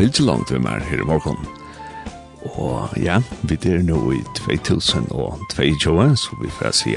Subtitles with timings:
[0.00, 1.36] bilge langt vi mer her i morgen.
[2.56, 6.94] Og ja, vi er nå i 2022, så vi får si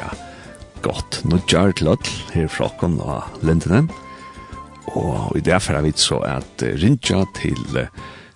[0.84, 3.90] godt nødjar til alt her fra okken og lindene.
[4.96, 7.92] Og i det er vi så at rinja til uh,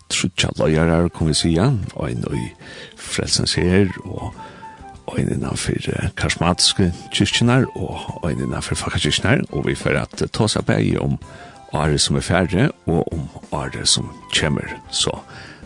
[0.10, 2.46] trutja løyere, kan vi si, og en i
[2.98, 4.34] frelsens her, og
[5.08, 10.66] og ein innanfyr karismatiske kyrkjenar og ein innanfyr fakkakyrkjenar, og vi får at ta seg
[10.68, 11.16] begge om
[11.76, 13.24] året som er færre og om
[13.58, 14.78] året som kommer.
[14.92, 15.14] Så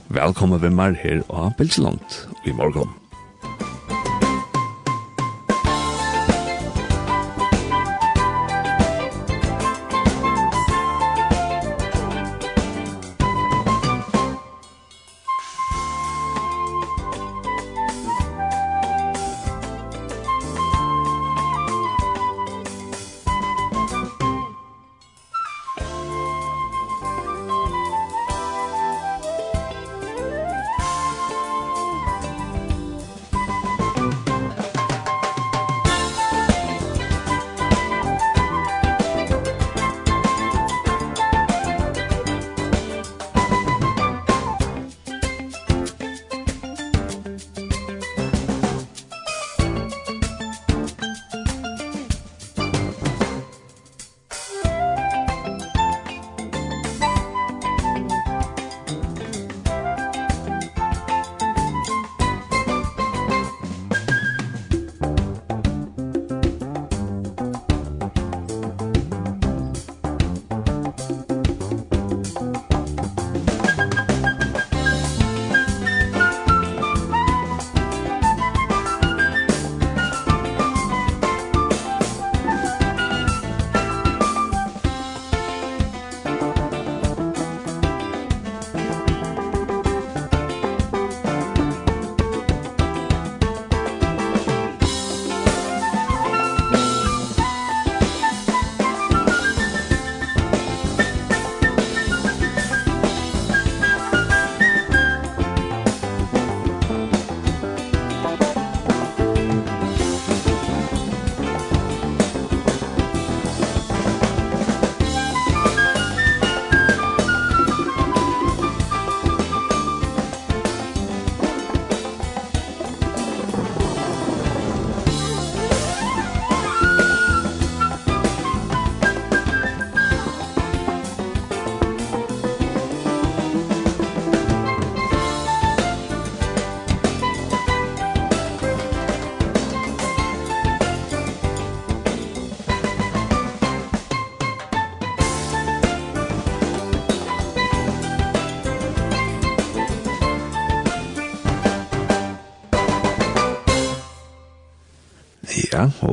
[0.07, 3.00] velkommen ved meg her og Belseland i morgen.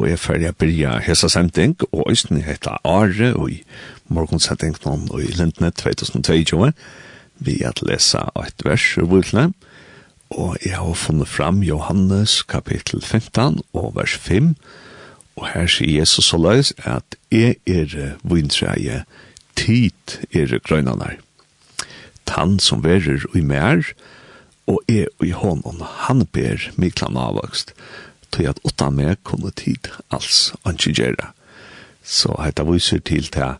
[0.08, 3.58] og jeg ferdig å byrja hese sending, og øysten heter Are, og i
[4.08, 6.70] morgonsending noen i Lindne 2022,
[7.44, 9.52] vi har lesa et vers i Bibelen,
[10.32, 14.54] og jeg har funnet fram Johannes kapittel 15 og vers 5,
[15.36, 19.02] og her sier Jesus så løs at jeg er vintreie,
[19.60, 21.19] tid er grønnerne.
[22.25, 23.84] Tann som verer i mer,
[24.69, 27.76] og er i hånden, han ber miklan avvokst,
[28.34, 31.32] tog at utan meg kunne tid alls ikke gjøre.
[32.02, 33.58] Så heita viser til til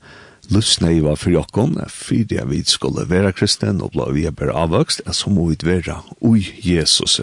[0.48, 4.32] lusne i var for jokken, fordi jeg vid skulle være kristen og blå vi er
[4.32, 7.20] bare avvokst, er så må vi være ui Jesus,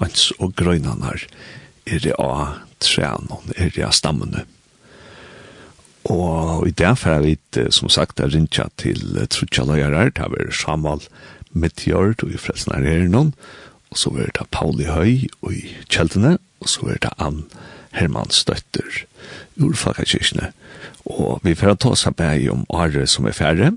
[0.00, 1.26] ans og grøynanar,
[1.86, 4.46] er det av trænon, er det av stammene.
[6.04, 7.36] Og i det får vi,
[7.72, 11.04] som sagt, er rinja til trutja løyarar, det er Samal
[11.52, 13.32] Meteor, og i frelsnar er noen,
[13.92, 17.44] og så er det Pauli Høy og i Kjeltene, og så er det Ann
[17.94, 19.04] Hermans Støtter,
[19.60, 20.52] ur Fakakirkene.
[21.04, 23.72] Og vi får ta oss med om Are som er færre,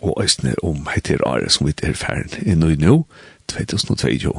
[0.00, 3.02] og Østene om heter Are som er færre i Nøyno
[3.50, 4.32] 2022.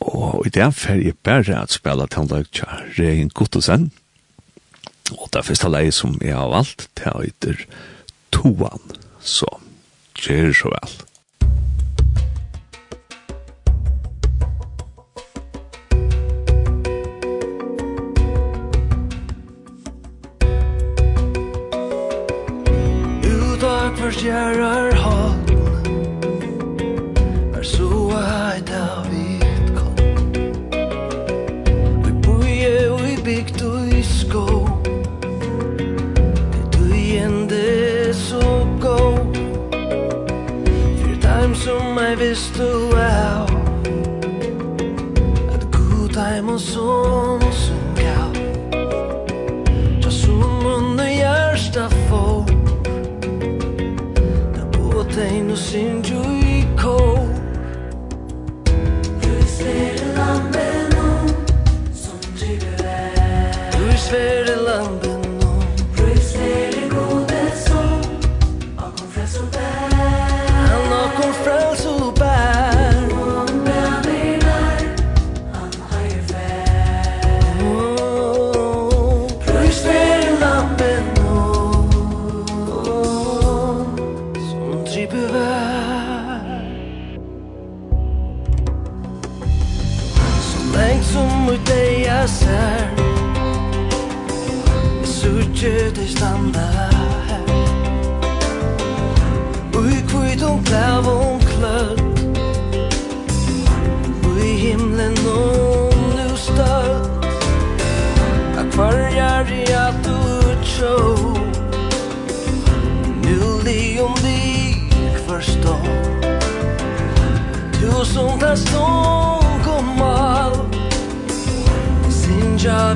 [0.00, 3.92] Og i det fer jeg bare at spela tannlag tja Regen Guttosen.
[5.14, 7.66] Og det er første leie som jeg har valgt, det heter
[8.32, 8.82] Toan.
[9.20, 9.48] Så,
[10.18, 10.96] kjør så vel.
[24.14, 25.33] stjärar har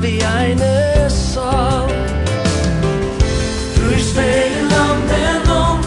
[0.09, 1.87] vi eine sal
[3.77, 5.81] Du stehst lang landen om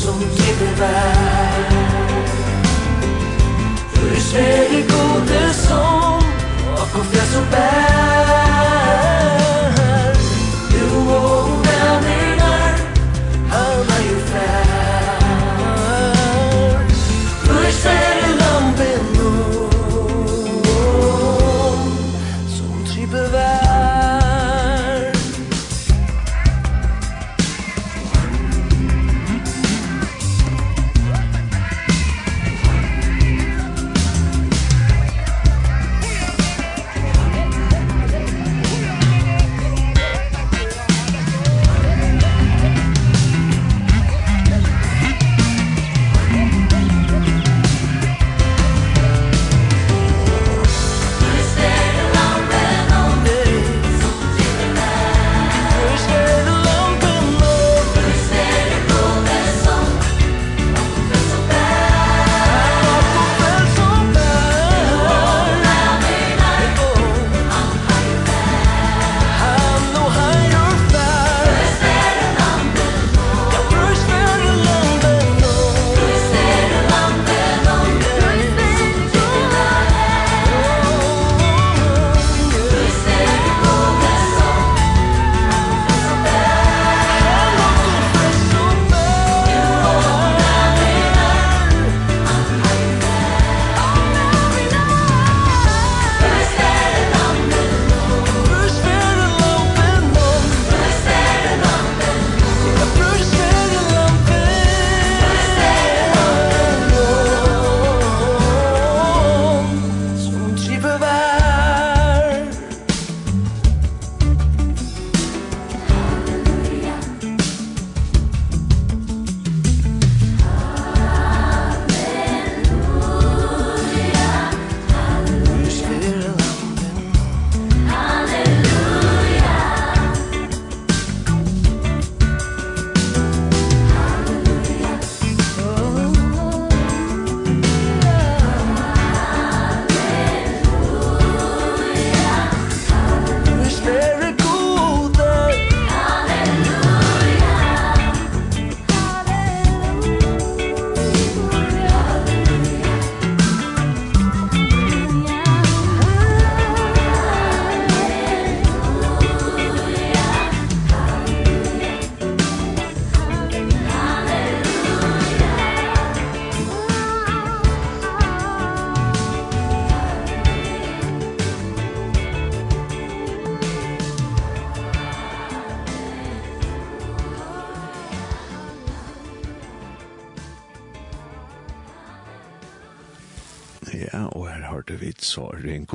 [0.00, 1.68] Som die vær
[3.94, 4.61] Du stehst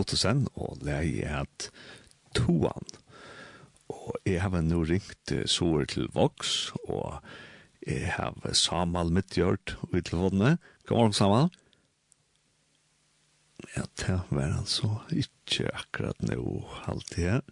[0.08, 1.66] Ottosen, og leie er at
[2.32, 2.86] toan.
[3.92, 7.20] Og jeg har nå ringt sover til Vox, og
[7.84, 10.54] jeg har Samal Midtjørt i telefonene.
[10.88, 11.52] God morgen, Samal.
[13.76, 16.40] Ja, det var altså ikke akkurat nå
[16.88, 17.46] alltid her.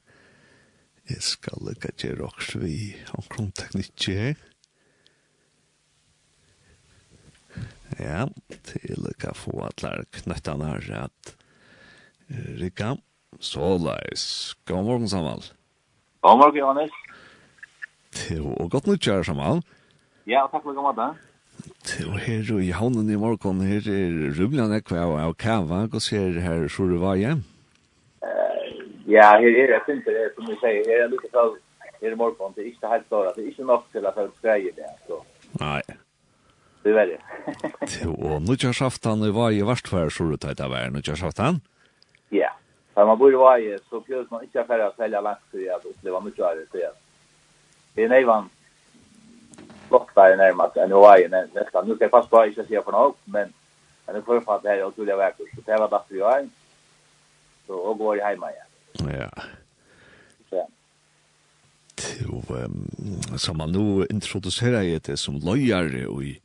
[1.11, 2.77] Jeg skal lukka til også vi
[3.19, 4.39] omkring teknikk her.
[7.99, 8.29] Ja,
[8.63, 11.34] til å få alle knøttene her at
[12.31, 12.95] Rikka.
[13.39, 14.55] Så leis.
[14.67, 15.43] God morgen, Samal.
[16.21, 16.91] God morgen, Johannes.
[18.15, 19.61] Til og godt nytt, kjære Samal.
[20.27, 21.17] Ja, takk for god morgen.
[21.99, 25.85] Jo, her i havnen i morgen, her er Rublan Ekva og Kava.
[25.91, 27.43] Hva ser her så du var hjem?
[29.05, 30.81] Ja, her er det fint, det er som vi sier.
[30.89, 31.53] Her er lukket av
[32.01, 32.55] her i morgen.
[32.55, 33.35] Det er ikke helt klart.
[33.35, 34.89] Det er ikke nok til at jeg skreier det.
[35.05, 35.19] Så.
[35.61, 35.81] Nei.
[36.81, 37.21] Det er verre.
[37.99, 40.89] Jo, og nå kjør saftan i Vaje varstfær, Sjore Tøyta Vær.
[40.93, 41.61] Nå kjør saftan?
[41.61, 41.74] Ja.
[42.35, 42.49] Ja.
[42.93, 45.85] För man bor i Vaje så bjöds man ikke affärer å selge langt, för att
[45.85, 46.91] uppleva mye av det.
[47.95, 48.43] Det er är
[49.87, 51.63] flott der nærmest enn i Vaje nesten.
[51.63, 51.87] nästan.
[51.87, 53.53] Nu ska jag fast bara ikke säga for noe, men
[54.05, 55.45] Men det författ här är otroliga verkor.
[55.55, 56.49] Så det var datter i Vaje.
[57.67, 59.19] Så og går jeg hjemme igjen.
[59.19, 59.29] Ja.
[60.49, 60.67] Så.
[62.21, 66.35] Jo, um, som man nå introduserer jeg det som løyere og i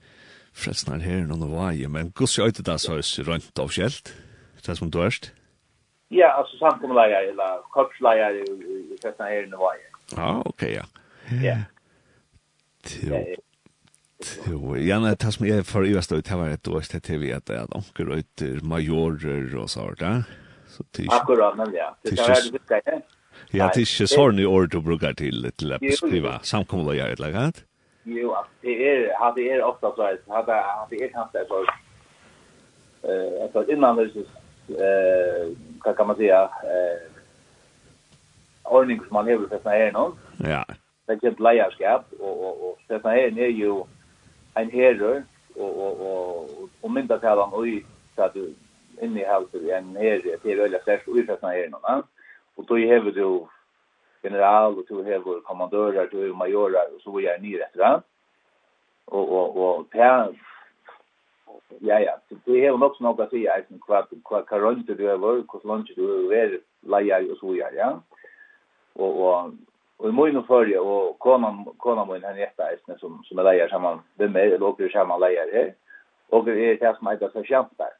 [0.53, 1.89] Fredsnar her, noen av varje.
[1.89, 4.15] Men gos jag inte det så er det rönt av skjelt,
[4.67, 5.33] Det som du erst.
[6.13, 9.75] Ja, alltså samkommunlägare eller korpslägare i första här nu var
[10.17, 10.85] Ja, okej ja.
[11.43, 11.57] Ja.
[13.03, 13.25] Jo.
[14.47, 17.31] Jo, ja, nei, det som jeg for i Vestøy, det var et år til TV,
[17.33, 20.23] at det er att og etter majorer og så där.
[20.69, 21.95] Så till Akkurat, men ja.
[22.03, 22.81] Det är det viktiga.
[22.87, 23.01] Ja,
[23.53, 26.39] Ja, det er ikke sånn i år du bruker til, brukar till till att skriva
[26.43, 27.65] samkommunlägare eller något.
[28.05, 31.65] Jo, det är det er ofta så här hade hade är kanske så
[33.09, 34.05] eh alltså innan det
[34.69, 37.11] eh vad kan man säga eh
[38.71, 40.19] ordning som man lever för såna här någon.
[40.39, 40.65] Ja.
[41.07, 43.85] Det är ett lejarskap och och och det här är ju
[44.55, 45.23] en herre
[45.55, 47.85] och och och och mynda till han oj
[48.17, 48.55] så att du
[49.01, 52.03] inne i huset en herre till öliga särskilt och för såna här någon.
[52.55, 53.47] Och då har du
[54.23, 58.03] general och du har kommandörer, du har majorer och så är ni rätt va.
[59.05, 60.35] Och och och det
[61.81, 62.15] Ja, ja.
[62.47, 65.45] Det er nok sånn at jeg er sånn hva, hva, hva rønte du er vår,
[65.49, 66.59] hva lønte du er
[66.93, 67.91] leier og så gjør, ja.
[68.99, 69.55] Og, og,
[70.01, 73.73] og i morgen førje, og konan, konan min henne etter eisene som, som er leier
[73.73, 75.73] sammen, hvem er, eller åker sammen leier her,
[76.37, 77.97] og er det som heter Sarkjantberg.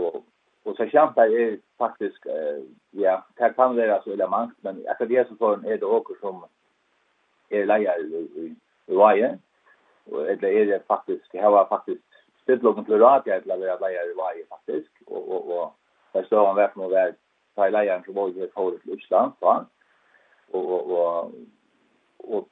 [0.00, 0.22] Og,
[0.66, 2.62] og Sarkjantberg er faktisk, eh,
[3.00, 6.44] ja, det kan være så eller men akkurat det som får er det åker som
[7.50, 8.52] er leier i, i, i,
[8.92, 9.34] i,
[10.12, 12.11] Og i, er i, faktisk, i, i, i, i, i
[12.44, 15.74] det låg en plurat jag blev att i varje faktiskt och och och
[16.12, 17.14] där står han verkligen och där
[17.54, 19.66] tar og från Borg till Polen till Island va
[20.52, 21.32] og, och och
[22.18, 22.48] och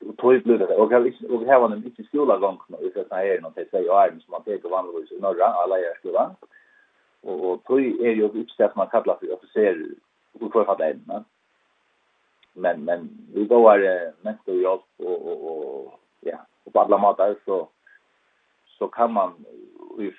[0.00, 0.92] och tog blir det och
[1.30, 4.42] og här var en ikke skola gång som vi sa här någon tid som man
[4.42, 6.36] pekar vanligvis i norra alla är og,
[7.22, 9.86] og och tog är ju som man kallar for offiser,
[10.40, 11.24] og för fatta än
[12.54, 17.36] men men vi går mest och jobb og, och och ja och på alla matar
[17.44, 17.68] så
[18.78, 19.44] så kan man
[19.98, 20.12] i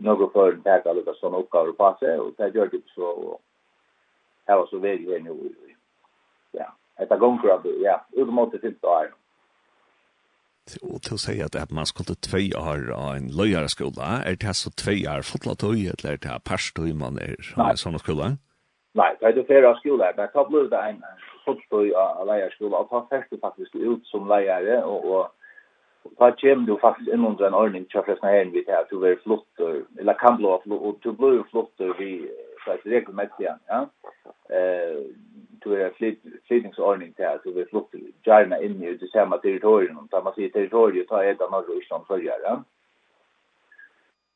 [0.00, 3.40] några för där alla de såna uppgifter på sig och det gör det så och
[4.46, 5.54] här var så väl här nu
[6.52, 9.12] ja ett gång för att ja ut mot det inte där
[10.82, 14.70] och till säga att att man skulle två år av en löjarskola är det så
[14.70, 17.36] två år fotlatoj eller det här pastor man är
[17.76, 18.36] såna skola
[18.92, 20.12] Nej, det är det flera skolor.
[20.16, 21.02] där jag blir det en
[21.44, 22.76] fotstoj av lejarskola.
[22.76, 25.28] Och han färste faktiskt ut som lejare och, och
[26.18, 28.98] ta kjem du faktisk inn under en ordning til flestna herren vi til at du
[28.98, 29.46] blir flott,
[29.98, 32.12] eller kan blå og du blir flott vi
[32.72, 33.84] et regelmessig, igjen, ja.
[34.50, 35.04] Eh,
[35.64, 37.94] du er flytningsordning til at du blir flott
[38.26, 42.06] gjerne inn i det samme territorium, da man sier territoriet, ta edda norr og Island
[42.08, 42.56] følger, ja.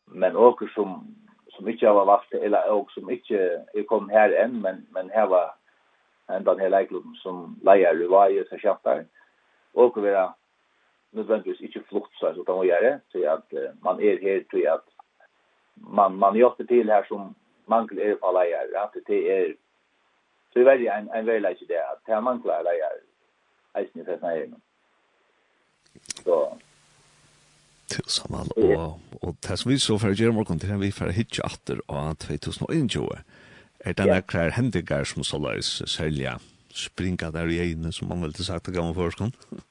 [0.06, 1.00] Men åker som,
[1.56, 5.30] som ikke har vært, eller åker som ikke er kommet her enn, men, men her
[5.32, 5.54] var
[6.32, 9.04] enda den her leikluben som leier i vaje, så kjempar,
[9.74, 10.30] åker vi da,
[11.12, 14.66] nødvendigvis ikke flukt seg så kan man gjøre, så at uh, man er her til
[14.70, 14.84] at
[15.76, 17.32] man, man gjør til her som
[17.68, 19.54] mangler er på leier, at det er
[20.52, 23.00] så er veldig en, en veldig ikke det, at det er mangler leier
[23.80, 24.52] eisen i festen her.
[26.24, 26.36] Så
[27.92, 31.16] Tusen og, og det som vi så for å gjøre morgen til vi for å
[31.16, 33.04] hitje atter av 2021,
[33.84, 36.30] er det nekker hendinger som så løs særlig
[36.72, 39.36] springa der i egnet, som man vel til sagt det gammel forskånd?
[39.52, 39.64] Ja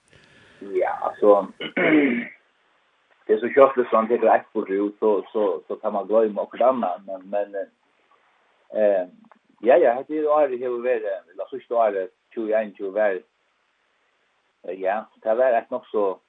[1.21, 1.47] så
[3.25, 6.07] det är så kört det sånt det rätt på ut så så så kan man
[6.07, 7.55] glömma och annat men men
[8.73, 9.07] eh
[9.59, 11.01] ja ja det är det hur väl
[11.35, 13.21] la så står det 21 ju väl
[14.61, 16.19] ja det var ett nog så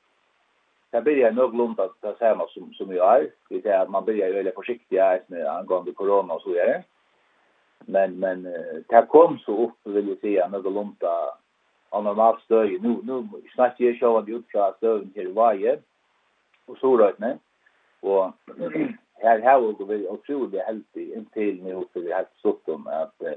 [0.90, 3.82] det blir jag nog lunt att det ser man som som jag är det är
[3.82, 6.82] att man blir ju väldigt försiktig med angående corona och så vidare
[7.86, 8.42] men men
[8.88, 11.41] det kom så upp vill jag säga nog lunt att
[11.92, 12.78] av normalt støy.
[12.82, 13.22] Nu, nu
[13.54, 15.78] snakker jeg ikke om at de utfra støyen til Vaje
[16.68, 17.36] og Sorøytene.
[18.02, 18.32] Og
[19.24, 23.32] her har vi vært utrolig heldig inntil nå, for vi har stått om at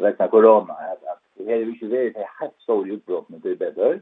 [0.00, 3.56] vekna korona, at, at her er vi ikke vært til helt store utbrott, men det
[3.56, 3.94] er bedre.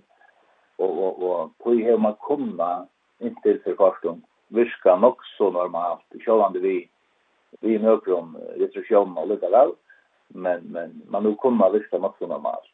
[0.80, 2.86] Og, og, og på i her man kommer
[3.20, 6.78] inntil for kvartum virka nok så normalt, sjålande vi
[7.60, 9.72] vi møker om restriksjoner og lukka vel,
[10.38, 12.70] men, men man nu kommer virka nok så normalt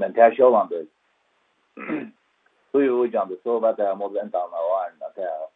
[0.00, 0.86] men det er sjåvande.
[2.70, 5.46] Så jo ujande, så var det mot väntan av ärna, det är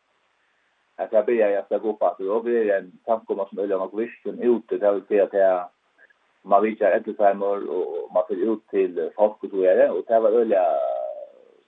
[0.96, 3.80] att jag börjar jag ska gå på att då blir det en samkomma som öljan
[3.80, 5.68] och visken ute, det vill säga att jag
[6.42, 10.30] man visar äldrefärmer och man fyller ut till folk och så det, och det var
[10.30, 10.64] ölja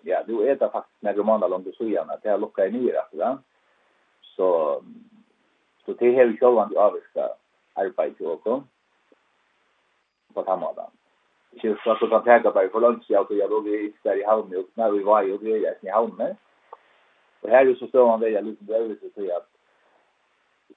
[0.02, 3.16] ja, du är det faktiskt när romanen långt så igen att jag lockar ner alltså
[3.16, 3.38] va.
[4.22, 4.80] Så
[5.84, 7.28] så det här är ju själva det avska
[7.74, 8.62] arbete och så
[10.34, 10.74] på samma
[11.56, 14.20] ikke så at du kan tenke bare for lunsj, ja, og jeg lå i der
[14.20, 16.36] i havnet, og når vi var jo det, vi er i havnet.
[17.42, 19.44] Og her så står han veldig liten øvelse til at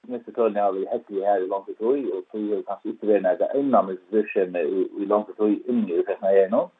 [0.08, 0.32] Mr.
[0.34, 3.06] Køln har vi hett i her i langt i tog, og tøy er kanskje ikke
[3.06, 4.62] ved nærke enda med virkene
[5.02, 6.70] i langt i tog inni i Fresna Gjernom.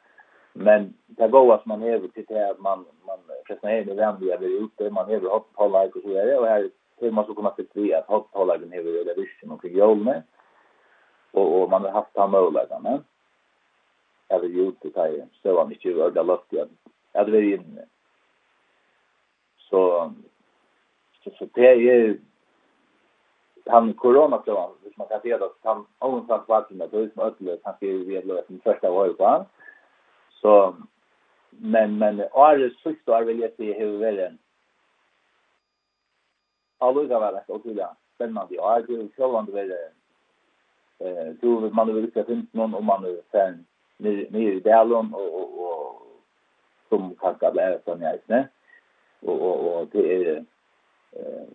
[0.54, 4.30] Men det går at man hever til det at man, man Fresna Gjernom er vanlig
[4.30, 7.56] er ute, man hever hatt hoppholdag og så videre, og her ser man så kommer
[7.58, 10.22] til å at hatt hoppholdagen hever i det omkring jolene,
[11.32, 13.00] og, og man har haft han mulighetene
[14.30, 16.74] jeg vil gjøre til det, så var han ikke ordentlig løft igjen.
[17.12, 17.86] Jeg hadde vært inne.
[19.68, 19.80] Så,
[21.22, 22.18] så, så det er
[23.70, 27.22] han corona så hvis man kan se att han own fast vart med det som
[27.22, 29.46] ödlö kan se vi är löst den första året på.
[30.30, 30.74] Så
[31.50, 34.38] men men är det sjukt då vill jag se hur väl den.
[36.78, 37.86] Alltså det var till otroligt.
[38.18, 39.72] Men man det är ju så långt väl
[40.98, 43.66] eh du man vill se finns någon om man är sen
[44.02, 45.96] nere i Dalen og, og, og
[46.88, 48.44] som kan skal lære sånn jeg ikke.
[49.26, 51.48] Og, og, og det er eh,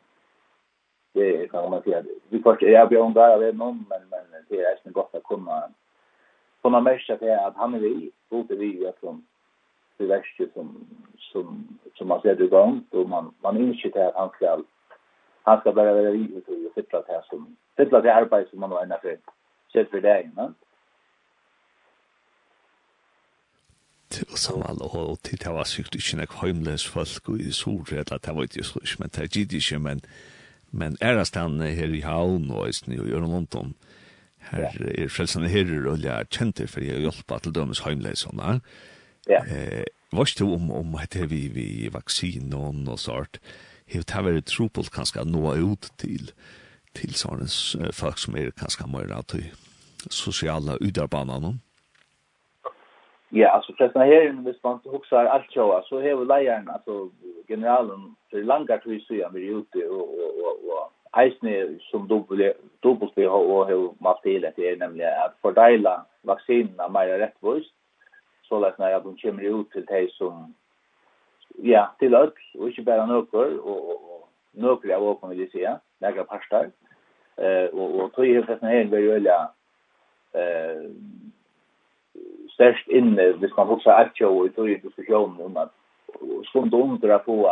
[1.15, 3.81] det er, kan man si at vi først er jeg bjørn der av en om,
[3.89, 5.59] men, men det er ikke godt å kunne
[6.65, 9.21] kunne merke til at han er vi, både vi at som
[9.99, 10.71] det verste som,
[11.31, 11.59] som,
[11.95, 14.65] som man ser i gang, og man, man innskjer til at han skal
[15.45, 18.83] han skal bare være vi og fytte til som fytte til arbeid som man har
[18.83, 19.19] enda for,
[19.71, 20.57] sett for det, ikke sant?
[24.15, 28.17] til å samle og til det var sikkert ikke nok heimlens folk og i eller
[28.17, 30.01] det var ikke så ikke, men det gitt ikke, men
[30.75, 33.75] men er det ærastene her i Havn og Østen og Jørgen London,
[34.49, 38.59] her er frelsene her, og jeg er kjente for jeg har hjulpet til dømes heimlesene.
[39.29, 39.39] Ja.
[39.47, 43.39] Eh, Vars du om, om hette vi, vi vaksin og noe sånt,
[43.91, 46.31] hevt har vært tropult kanskje nå ut til,
[46.95, 47.47] til sånne
[47.95, 49.47] folk som er kanskje mer av de
[50.13, 51.55] sosiale udarbanene?
[53.29, 57.09] Ja, alltså förresten här inne hvis man huxar allt så så har lejaren alltså
[57.47, 62.53] generalen för långa tid så är vi ute och och och, och eisne som dubbel
[62.79, 67.73] dubbelt det har och har man spelar det är nämligen att fördela vaccinerna mer rättvist
[68.43, 70.53] så att när jag de kommer ut till dig som
[71.57, 76.23] ja till öll och inte bara några och och några av åkon vill säga några
[76.23, 76.69] parstar
[77.35, 79.31] eh och och tror jag förresten här är väldigt
[80.33, 80.91] eh
[82.49, 85.69] størst inne, hvis man husker akkurat og i tog i diskusjonen om at
[86.49, 87.51] stund under undra få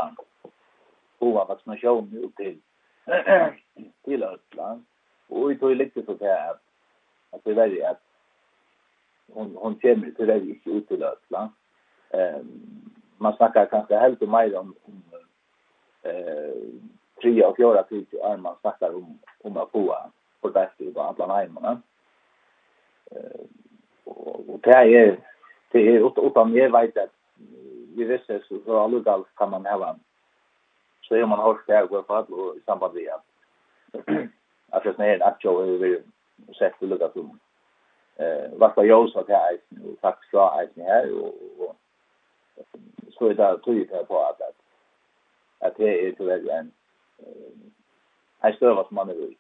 [1.20, 2.62] få vaksinasjon ut til
[4.06, 4.86] til Østland.
[5.30, 6.58] Og i tog lykke så til at
[7.34, 7.98] at det er veldig at
[9.34, 11.50] hon hon kommer til det ikke ut til Østland.
[12.14, 12.80] Ehm
[13.20, 14.76] man snackar kanske helt om mig om
[16.04, 16.74] eh
[17.22, 19.96] tre och fyra tid är man snackar om om att få
[20.42, 21.82] på bäst i alla närmarna.
[23.12, 23.46] Eh
[24.48, 25.16] og det er,
[25.74, 27.10] det er utan jeg vet at
[27.96, 29.94] vi visste så, så alle galt kan man hava
[31.02, 33.24] så er man hørt det her går for og i samband med at
[34.76, 35.92] at det er en aktjå er vi
[36.54, 37.30] sett til lukka til
[38.20, 39.58] eh vart var jag så att jag är
[40.02, 41.76] faktiskt så är det här och
[43.12, 44.42] så är det tydligt på att
[45.60, 46.72] att det är tyvärr en
[48.42, 49.38] en större som man är i.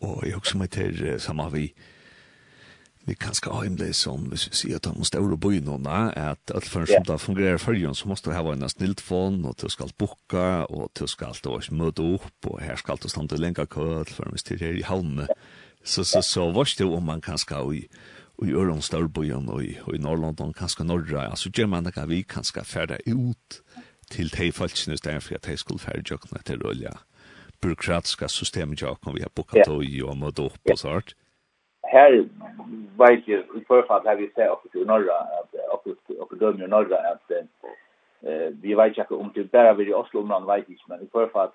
[0.00, 1.74] Och jag också med til samme vi
[3.08, 6.50] vi kan ska ha en som vi ser att de måste oroa på innan att
[6.50, 9.68] att för som det fungerar för ju så måste du ha en snillfon och du
[9.68, 13.40] ska boka och du ska allt och möta upp och här ska allt stå till
[13.40, 15.26] länka kort för mig till i hamn.
[15.84, 17.88] Så så så var det om man kan ska i
[18.42, 21.28] i öron stor på ju och i Norrland och kanske norra.
[21.28, 23.62] Alltså gör man det vi kan ska kanske färda ut
[24.10, 26.02] till te falsknes där för att de skulle färda
[26.42, 26.98] till olja.
[27.60, 31.14] Byråkratiska systemet jag kan vi har bokat och ju och möta upp och sånt
[31.96, 32.24] här
[32.98, 36.68] vet ju i förfall har vi sett också i norra att också och dömer i
[36.68, 40.82] norra att eh vi vet ju om det bara vi i Oslo man vet inte
[40.88, 41.50] men i förfall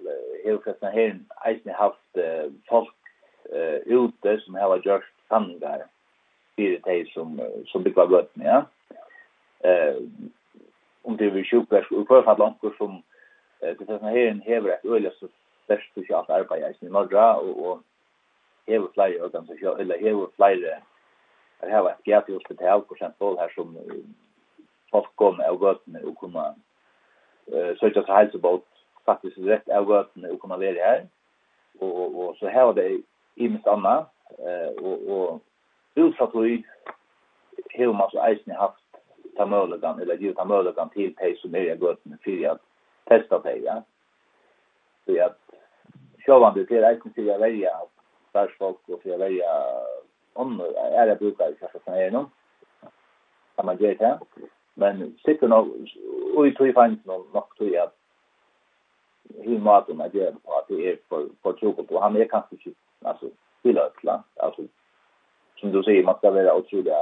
[0.46, 1.20] helt fast här
[1.66, 2.18] har haft
[2.70, 2.96] folk
[3.50, 5.82] eh ute som har gjort sanningar
[6.62, 8.64] fyra teg som, som bygger blöten, ja.
[9.64, 9.98] Eh,
[11.04, 13.00] om det er sjukvärsk, og prøver fatt langt som
[13.62, 15.30] eh, til denne herren hever et øyelig så
[15.66, 17.82] størst sosialt arbeid i norra, og, og
[18.67, 20.74] hever flere organisasjoner, eller hevur fleiri
[21.62, 23.76] at hava eitt gæti hospital for eksempel her som
[24.91, 26.45] folk kom av gøtene og kunne
[27.54, 28.65] uh, søkja seg helsebåt
[29.06, 31.06] faktisk rett av gøtene og kunne være her.
[31.82, 32.89] Og, og, og så her var det
[33.36, 36.50] i mitt annet, uh, og, og utsatt og
[37.71, 38.82] hever man så eisen haft
[39.38, 42.62] ta mølegan, eller givet ta mølegan til pei som er i gøtene for at
[43.10, 43.80] testa pei, ja.
[45.06, 45.38] Så at
[46.26, 47.89] sjåvandet til eisen til å velge at
[48.32, 49.52] starsfolk og för att välja
[50.34, 52.30] om är det i kanske från er någon
[53.56, 54.20] kan man göra det
[54.74, 55.67] men sitter nok
[56.36, 57.94] och i tror fanns någon nok tror at
[59.44, 62.56] hur maten är det på at det er for för tjock på han är kanske
[62.56, 63.30] inte alltså
[63.62, 64.62] till ötla alltså
[65.56, 66.94] som du sier man skal være utrolig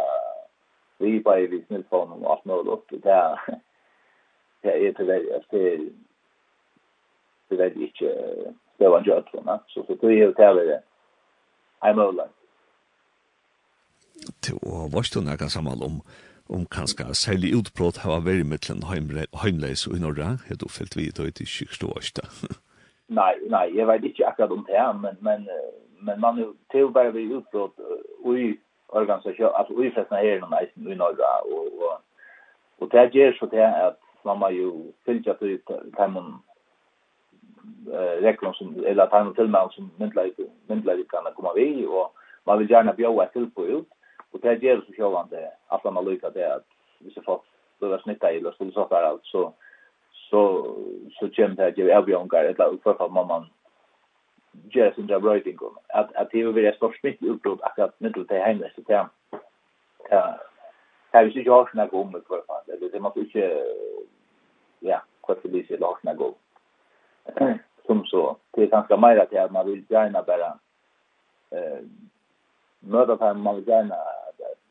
[0.98, 3.62] vi på i snillfån alt allt möjligt det er
[4.62, 5.90] det er är tyvärr det är
[7.50, 9.30] det är inte stövan gjort
[9.68, 10.89] så så tror jag det är
[11.84, 12.28] er mulig.
[14.44, 16.02] Til å varst du nærkast sammen om
[16.50, 21.20] om kanskje særlig utbrott har vært mittlen heimleis og i Norra, har du felt vidt
[21.22, 22.26] og i sykstå årsta?
[23.20, 25.46] nei, nei, jeg vet ikke akkurat om det, men, men,
[26.02, 27.78] men man er til å være ved utbrott
[28.34, 28.50] i
[28.90, 31.98] organisasjon, altså i flestene her i Norra, i Norge og, og,
[32.82, 34.70] og det gjør så til at man må jo
[35.06, 36.18] fylgja til dem
[38.22, 40.34] regler som eller att han till mig som myndlägg
[40.68, 43.88] myndlägg kan komma vi och man vill gärna bjuda till på ut
[44.32, 46.66] och det ger så självande att man lyckas det att
[47.00, 47.46] vi så fort
[47.80, 49.54] blir snitta eller så så där allt så
[50.12, 50.42] så
[51.20, 53.46] så gem det ju är vi ungar eller för att mamman
[54.72, 57.46] ger sin job writing att att det vill jag stå smitt upp
[57.78, 59.08] att mitt det hemma så där
[60.10, 60.40] ja
[61.12, 62.90] Här vi så jag snackar om det för fan.
[62.92, 63.64] Det måste inte
[64.80, 66.36] ja, kort för det så långt gå
[67.86, 68.38] som så.
[68.52, 70.60] Det är ganska mer att jag, man vill gärna bara
[71.52, 71.80] eh,
[72.80, 73.96] möta dem, man vill gärna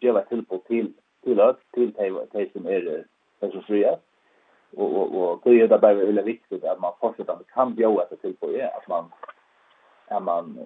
[0.01, 0.93] geva tillbud till,
[1.25, 1.93] till oss, till
[2.33, 3.05] de som är
[3.41, 3.97] det som fria.
[4.77, 8.07] Och, och, och det är det bara väldigt viktigt att man fortsätter att kan bjöda
[8.09, 9.05] sig tillbud, att man,
[10.09, 10.59] att man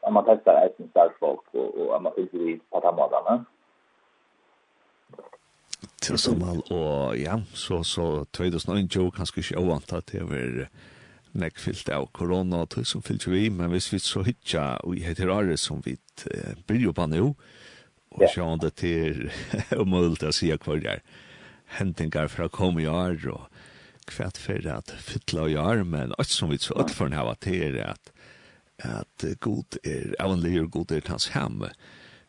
[0.00, 3.44] att man testar egen starkfolk och, och att man fyllt vid på tammadarna.
[6.02, 10.66] Til sammen, og ja, så, så 2009 kanskje ikke ovant til det være
[11.32, 14.96] nek fyllt av korona og tog som fyllt vi, men hvis vi så hitja og
[14.98, 15.96] i heter Are som vi
[16.30, 17.32] eh, bryr jo på nå,
[18.12, 18.32] og yeah.
[18.34, 19.28] sjående til
[19.82, 21.04] umulig å si hva det er
[21.78, 23.46] hentingar fra kom i år og
[24.10, 27.62] kvært for at fytla i år, men alt som vi så alt for hava til
[27.70, 28.12] er at
[28.82, 31.62] at god er, avnlig er god er hans hem.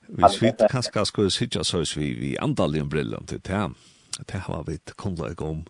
[0.07, 3.63] Hvis vi kanskje skulle sitte så vi, vi andaligen brillene til det,
[4.29, 5.63] det har vi kunnet om,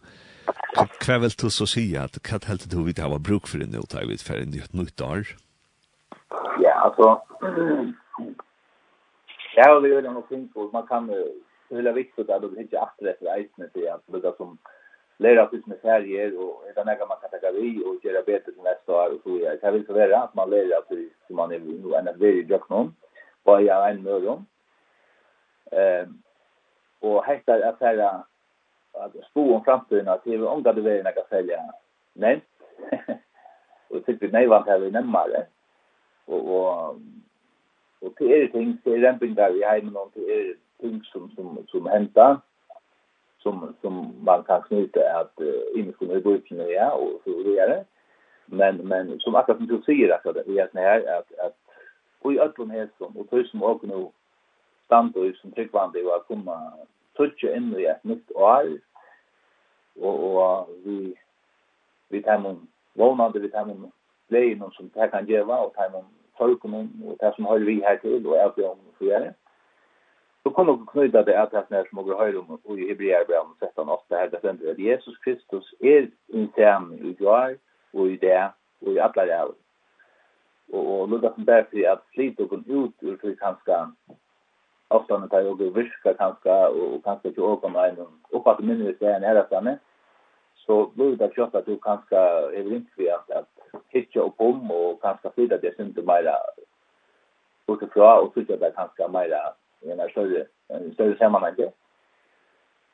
[1.05, 4.07] Hva vil du så si at hva helt du vidt hava bruk for en uttag
[4.07, 5.33] vidt for en nytt år?
[6.61, 7.17] Ja, altså,
[9.55, 11.23] jeg har jo noe ting på, man kan jo
[11.73, 14.57] det vilja viktigt att det inte efter det reisne till at det som
[15.17, 18.63] lära sig med färger och utan några man kan ta vi og gjøre bedre til
[18.63, 21.51] neste år og så ja, det vil så være at man lär sig som man
[21.51, 22.95] är nu en väldigt duktig någon
[23.43, 24.47] vad jag är en möjlig om.
[27.01, 28.23] og hette er at säga
[28.93, 31.61] att spå om framtiden att det är om det är några sälja.
[32.13, 32.41] Nej.
[33.89, 35.45] och typ nej vad här vi närmare.
[36.25, 36.95] Och och
[37.99, 41.31] och det är ting det är ramping där vi har någon det är ting som
[41.35, 42.37] som som händer
[43.39, 47.85] som som man kan knyta att uh, inifrån i budgeten ja och så vidare.
[48.45, 51.57] Men men som akkurat som du säger att det är här att att
[52.23, 54.11] och i öllum hesum og tøysum nu nú
[54.85, 56.55] standur som tryckvande var komma
[57.17, 58.71] tøtje inn i et nytt år,
[60.01, 61.13] og, og vi,
[62.09, 62.63] vi tar noen
[62.99, 63.91] vånande, vi tar noen
[64.33, 67.99] leien som det kan gjøre, og tar noen folkene, og det som har vi her
[68.01, 69.33] til, og alt det om å gjøre.
[70.43, 73.61] Så kan dere knyta det at det er som dere hører om, og i Hebreerbrevet
[73.61, 77.55] 13, 8, her det stender at Jesus Kristus er innsam i går,
[77.93, 78.41] og i det,
[78.81, 79.59] og i alle rævene.
[80.73, 83.79] Og, og lukket som derfor at slit dere ut ur for kanskje
[84.93, 88.93] ofta när jag går viska kanske och kanske till åka med en och att minne
[88.99, 89.77] det är nära framme
[90.55, 94.71] så blir det kött att du kanske är väl inte att att hitcha upp om
[94.71, 96.35] och kanske flytta det inte mera
[97.67, 101.55] utifrån och tycka det kanske mera i en större en större sammanhang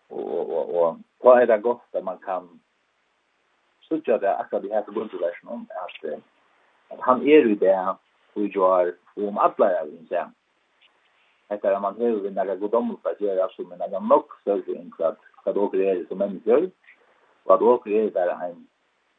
[0.08, 2.60] och och och vad är det gott att man kan
[3.90, 6.20] söka det akkurat det här förbundet där som att
[6.90, 7.96] att han är ju det
[8.34, 10.32] och gör om alla jag vill säga
[11.50, 14.76] etter at man hever vi nære godommel for at gjøre som en nære nok større
[14.78, 15.14] enn hva
[15.48, 16.70] at dere er som mennesker,
[17.46, 18.60] og at dere er bare en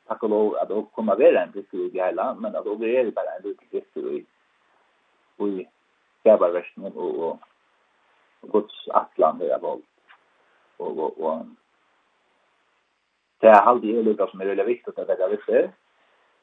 [0.09, 2.93] takk og lov at dere kommer være en brister i det hele, men at dere
[3.01, 4.27] er bare en liten brister i
[5.41, 5.67] i
[6.21, 7.39] skabarversningen og, og,
[8.43, 9.83] og Guds atlan det er vold.
[10.79, 11.47] Og, og, og
[13.41, 15.63] det er halvdig er lukka som er veldig viktig at det er viktig.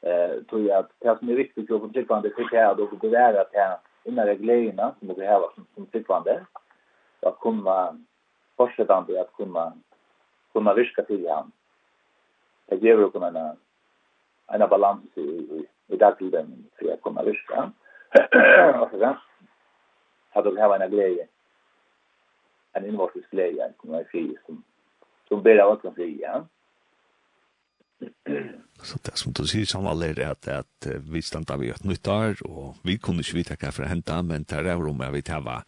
[0.02, 2.68] Eh, tror jeg at det som er viktig for å få tilkvandet til det er
[2.70, 3.62] at åker bevære at det
[4.08, 6.46] innan reglerna som vi har som, som sittande
[7.20, 7.98] att kunna
[8.56, 9.72] fortsättande att kunna
[10.52, 11.52] kunna viska till han.
[12.66, 13.56] Det ger ju kunna
[14.46, 17.72] en balans i, i, i dagligen för att kunna viska.
[18.80, 19.16] och så
[20.30, 21.26] har de här en glädje
[22.72, 24.62] en invartisk glädje kommer jag fri som
[25.28, 26.44] som ber av att fri, ja.
[28.82, 32.08] Så det som du sier som alle er at, at vi standa vi et nytt
[32.08, 35.16] år, og vi kunne ikke vite hva for å hente, men det er rom jeg
[35.16, 35.62] vet hva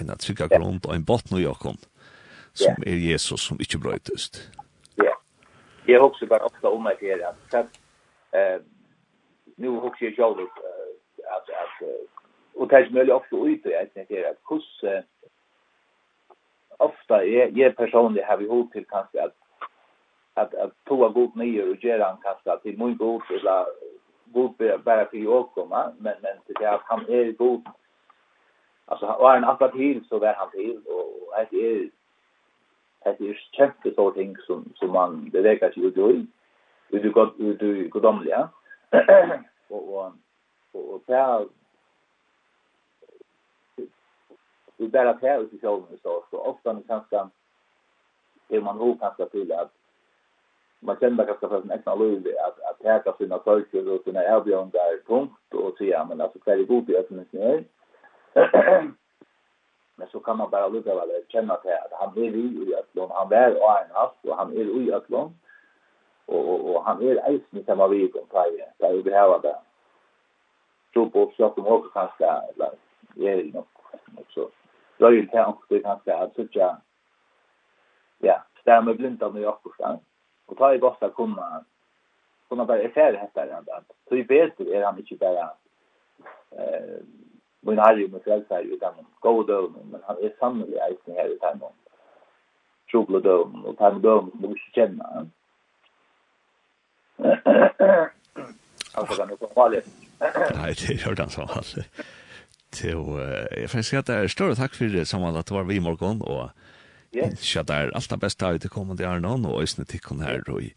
[0.00, 1.80] en trygga grunn og en botten og jakken,
[2.54, 4.30] som er Jesus som ikke brøytes.
[5.02, 5.14] Ja,
[5.86, 7.78] jeg husker bare ofte om meg her, at
[8.34, 8.58] eh,
[9.56, 10.90] nu husker jeg selv uh,
[11.36, 12.14] at, at uh,
[12.54, 15.02] og det er som veldig ofte ut, jeg tenker at hvordan
[16.78, 19.34] ofta jeg, jeg personlig har vi hod til kanskje at
[20.34, 23.66] att att toa god nyer och göra en kasta till min god eller
[24.24, 27.62] god bara för jag komma men men det är att han är god
[28.84, 31.90] alltså han var en attraktiv så där han till och det är
[33.18, 36.28] det är kämpe så ting som som man det verkar ju då ut
[36.88, 38.48] du gott ut du godomliga
[39.68, 40.12] och och
[40.72, 41.48] och där
[44.76, 47.28] vi bara tar ut i själva så så ofta ni kanske
[48.48, 49.72] är man hur kanske till att
[50.84, 54.70] man känner kanske för en äkta löv att att täcka sina sorger och sina erbjörn
[54.70, 57.62] där punkt och säga men alltså kvar i god i öppnen snö.
[59.96, 63.10] Men så kan man bara lugga väl känna till att han är i i Ötlån,
[63.10, 65.34] han är och en haft och han är i Ötlån.
[66.26, 69.56] Och, och, och han är eisen i samma vid om Taje, där vi behöver det.
[70.94, 72.70] Så på så att de också kanske, eller
[73.16, 73.66] är nog
[74.28, 74.48] så.
[74.98, 76.76] Röjligt här också kanske att sådär,
[78.18, 79.98] ja, stämmer blindan i Ötlån.
[80.48, 81.64] Og ta i godt å kunne,
[82.48, 83.62] kunne bare erfära detta her.
[83.76, 85.50] att så i bättre er han ikke bare
[86.58, 86.98] eh
[87.66, 91.38] min herre ju med frälsa ju gode goda men han er sannelig eisen her i
[91.38, 91.72] termen
[92.90, 95.26] trubla dömen og termen dömen som du vi känner
[98.94, 99.88] Alltså kan du få farligt
[100.54, 101.50] Nei, det gjør den sånn.
[102.74, 103.00] Til,
[103.56, 105.82] jeg finner at det er større takk for det, Samuel, at det var vi i
[105.82, 106.50] morgen, og
[107.14, 107.62] Ja.
[107.62, 110.42] det er alt det beste av kommer kommende är någon og ösnet till kon her
[110.48, 110.72] og i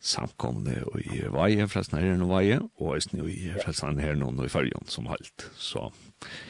[0.00, 4.48] samkomne og i vaje förresten här nu vaje och ösnet i förresten här og i
[4.48, 5.50] fargen som halt.
[5.54, 5.92] Så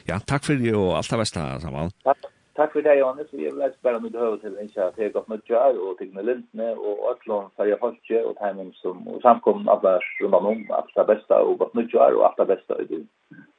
[0.07, 1.91] ja, takk for det og alt det beste, samman.
[2.05, 2.33] Takk.
[2.57, 3.33] Takk for det Johannes.
[3.33, 6.13] Vi vill lägga bare med höra till en chat här gott med Jar och till
[6.13, 10.35] med Lindne og Atlon för jag har och timing som samkomne samkomna av vars runt
[10.35, 13.07] om alt det beste, og gott med Jar och allt det beste, i det.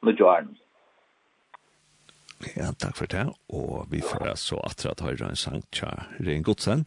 [0.02, 0.63] Med Jarns.
[2.56, 3.26] Ja, takk for det.
[3.48, 6.86] Og vi får så atra at høyre en sang tja Rein Godsen.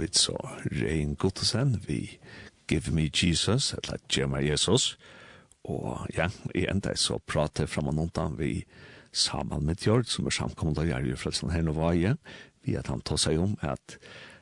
[0.10, 0.36] vit så
[0.72, 2.20] Rein Guttesen vi
[2.68, 4.98] Give Me Jesus, eller Gemma Jesus,
[5.64, 8.66] og ja, i enda så prater fram og noen vi
[9.12, 12.18] Samal Midtjord, som er samkommet av Gjergjør Frelsen her nå var igjen,
[12.64, 13.98] vi at han tar seg om at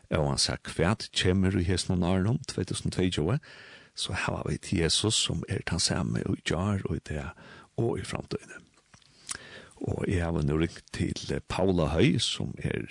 [0.09, 3.39] og han sier kvært kommer i hesten og nærnom 2022,
[3.95, 7.25] så har vi til Jesus som er den samme og gjør og i det
[7.75, 8.63] og i fremtiden.
[9.83, 12.87] Og jeg har nå ringt til Paula Høy, som er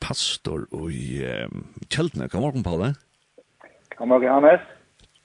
[0.00, 1.48] pastor i eh,
[1.88, 2.28] Kjeldene.
[2.28, 2.94] God morgen, Palle.
[3.96, 4.64] God morgen, Hannes.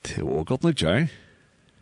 [0.07, 1.07] Det var godt nok, Kjær.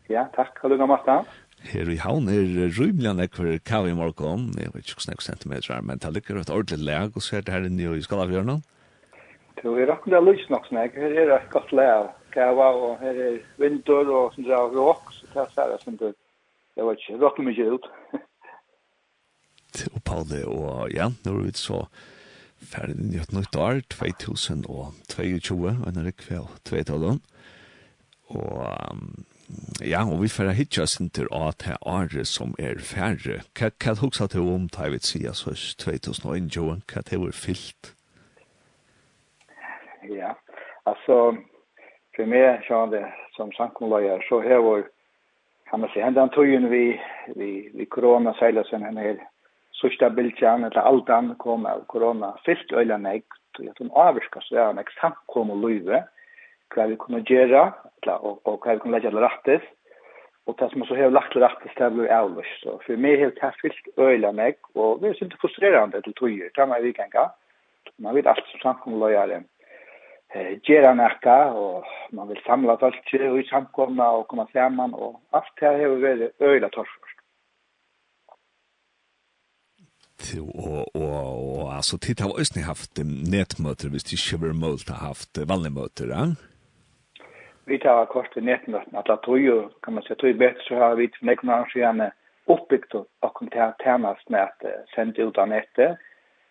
[0.09, 0.57] Ja, takk.
[0.61, 1.17] Hva du kan måtte?
[1.65, 4.51] Her i havn er rymelig anlegg for kave i morgen.
[4.59, 7.45] Jeg vet ikke hvordan centimeter er, men det ligger et ordentlig leg og så er
[7.45, 8.61] det her inne i Skalafjørnen.
[9.55, 10.93] Det er akkurat lys nok snakk.
[10.99, 15.29] Her er et godt lag kava, og her er vindur og sånn der råk, så
[15.31, 16.11] det er særlig som det,
[16.75, 17.87] jeg vet ikke, råkker mye ut.
[19.91, 21.81] Og Palle, og ja, nå er vi så,
[22.61, 27.19] ferdig inn i et nytt år, 2022, en rekve av 2012.
[28.35, 29.25] Og um,
[29.85, 33.41] ja, og vi ferdig hitja sin til at det er året som er ferdig.
[33.53, 35.53] Hva er det hoksa til om, da jeg vil si, altså
[35.83, 37.91] 2021, hva er det var fyllt?
[40.09, 40.33] Ja,
[40.85, 41.37] altså,
[42.15, 43.05] for meg, sånn det,
[43.37, 44.83] som sankumlager, så har vi,
[45.69, 46.83] kan man si, hendan tøyen vi,
[47.37, 49.23] vi, vi korona seilasen henne her,
[49.79, 52.33] sista bildjan eller altan kom av korona.
[52.45, 53.25] Fyllt øyla nek,
[53.59, 56.03] og at hun avvirka så er nek samkom og løyve,
[56.73, 57.63] hva vi kunne gjøre,
[58.15, 59.65] og, og hva vi kunne legge alle rattis,
[60.45, 62.61] og det som så har lagt rattis til å bli avløst.
[62.61, 66.53] Så for meg har det fyllt øyla nek, og det er sunt frustrerande til tøyer,
[66.53, 67.29] det er meg vikanga,
[67.97, 69.43] man vet alt som samkom og løyere,
[70.33, 74.93] eh, gera nakka og man vil samla folk og i samkomna og koma saman.
[74.93, 77.14] Og alt det hevur verið øyla torfer
[80.65, 82.99] og og og altså titta har ösni haft
[83.35, 86.23] nätmöter visst det skulle målt ha haft vanliga möter ja?
[87.65, 90.95] Vi tar kort til nätmöten at det ju kan man säga tror bedre, så har
[90.95, 92.11] vi för några år sedan
[92.45, 94.61] uppbyggt och kontakt tärnast med att
[94.95, 95.97] sända ut av nettet.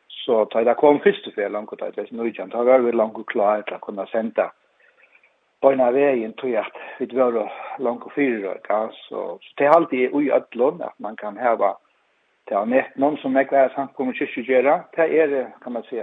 [0.09, 2.93] så tar det kom först för långt och det är nu jag da var vi
[2.93, 4.51] langt klart til å kunne sende.
[5.61, 6.67] Bøyna av vägen tror jag
[6.99, 11.37] vi var långt och fyra så så det er alltid i ödlån at man kan
[11.37, 11.77] häva
[12.49, 15.73] Det er nett noen som ikke er samt kommer kyrkje gjøre, det er, det, kan
[15.73, 15.97] man si,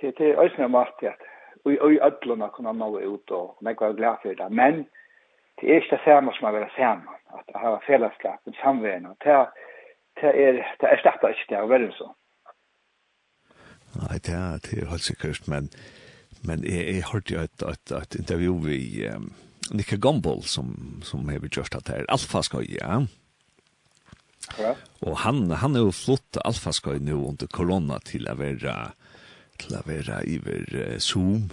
[0.00, 1.24] det det er øyne om alt at
[1.64, 4.86] vi i ødlene kunne nå ut, og jeg var glad for det, men
[5.60, 9.10] det er ikke det samme som å være sammen, at det har fellesskap, en samverd,
[9.10, 9.38] og det,
[10.20, 12.08] det er, det er slett ikke det å være så.
[13.98, 15.70] Nei, det er, det er helt sikkert, men,
[16.46, 19.30] men jeg, jeg hørte jo et, et, et intervju i um,
[19.74, 20.70] Nikke Gumbel, som,
[21.02, 23.02] som har gjort det her, Alfa skal ja.
[25.06, 28.74] Og han, han er jo flott alfaskøy nå under korona til å være,
[29.62, 31.48] til å være iver uh, Zoom.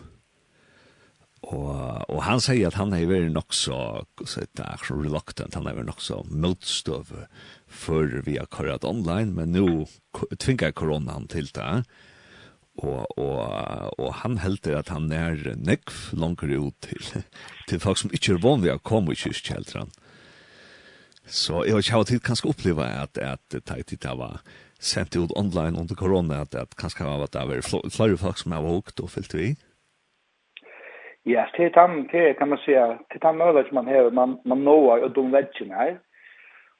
[1.45, 1.69] Og,
[2.09, 3.77] og han sier at han er vært nok så,
[4.25, 7.11] så det er så reluctant, han er vært nok så motstøv
[7.69, 9.85] før vi har kørt online, men nå
[10.41, 11.83] tvinger koronaen til det.
[12.81, 13.37] Og, og,
[14.01, 17.05] og han helder at han er nekv langer ut til,
[17.69, 19.93] til folk som ikke er vanlige å komme i kyrkjeldren.
[21.25, 24.39] Så jag har ju hatt kanske uppleva att att tajt det var
[24.79, 28.51] sendt ut online under corona att at kanske har varit det var flera folk som
[28.51, 29.55] har vågt og fyllt vi.
[31.23, 35.03] Ja, det den, det kan man säga det den mulighet man har man man når
[35.03, 35.99] och de her.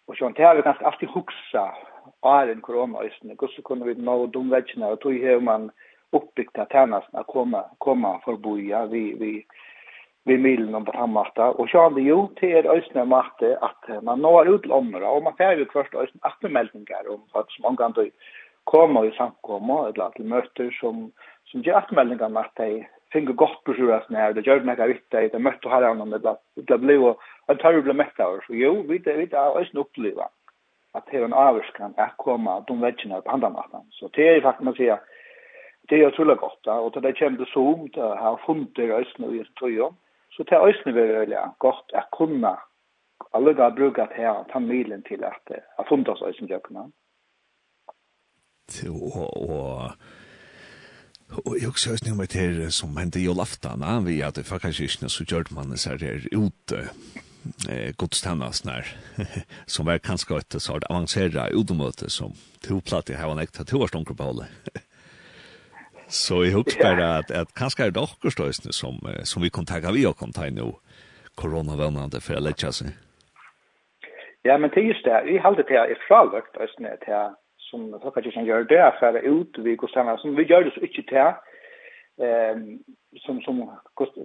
[0.08, 1.76] Og Och det har vi ganske alltid huksa
[2.22, 3.42] av en corona istället.
[3.42, 5.72] Och så kunde vi nå de vägen här och då har man
[6.12, 9.46] uppbyggt att tjänsten att komma komma förbi ja vi vi
[10.26, 11.18] vi milen om på den
[11.56, 15.24] Och så hade ju till er øsne matte att man når ut til området, og
[15.24, 18.12] man får jo først øsne atmemeldinger om at som omgang til
[18.66, 21.12] kommer i samkomma eller till møter som,
[21.46, 25.12] som ger atmeldinger om att de finner gott på sjøret när det gjør meg vitt,
[25.12, 26.12] de här herren,
[26.56, 27.16] det ble jo
[27.48, 28.50] en tørre mett av oss.
[28.50, 30.30] Jo, vi er øsne uppleva
[30.94, 33.82] att det är en avskan att komma de vekkene på andra matten.
[33.92, 35.00] Så det är faktiskt man säger
[35.90, 39.34] det er utrolig godt, og til det kommer det som, det ha funnet øsne og
[39.34, 40.05] gjør det
[40.36, 42.56] Så det er øyne veldig veldig godt at kunne
[43.34, 46.86] alle da bruke til å ta milen til at jeg har funnet oss øyne gjøkene.
[48.90, 49.16] Og,
[49.50, 49.92] og,
[51.46, 55.14] og jeg også høyst noe med det som hendte i Olaftan, vi hadde faktisk ikke
[55.14, 56.90] så gjør man det så her ute
[57.70, 58.98] eh godstannast när
[59.66, 63.68] som var kanske ett så avancera utomöte som tog platt i här var näkt att
[63.68, 64.48] två på hållet.
[66.16, 69.66] Så jag hoppas bara att, att kanskje er det också støysene som, som vi kan
[69.66, 70.72] tagga vi og kan ta nu
[71.42, 72.94] coronavänande for å lette seg.
[74.48, 75.24] Ja, men det är just det.
[75.26, 77.36] Vi har alltid det här fralökt östne till
[77.70, 81.02] som kan gör det for ut vi går samman som vi gör det så inte
[81.02, 81.32] till
[82.26, 82.80] ehm
[83.26, 83.56] som som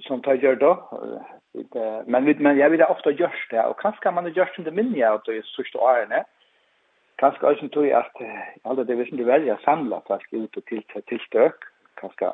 [0.01, 0.73] som tar gör då
[2.07, 4.71] men vid men jag vill ofta görs det och kanske kan man det görs inte
[4.71, 6.25] minne att det är så stor är
[7.17, 8.17] kanske också tror jag att
[8.63, 11.70] alla det vill inte välja samla fast ut och till till stök
[12.01, 12.33] kanskje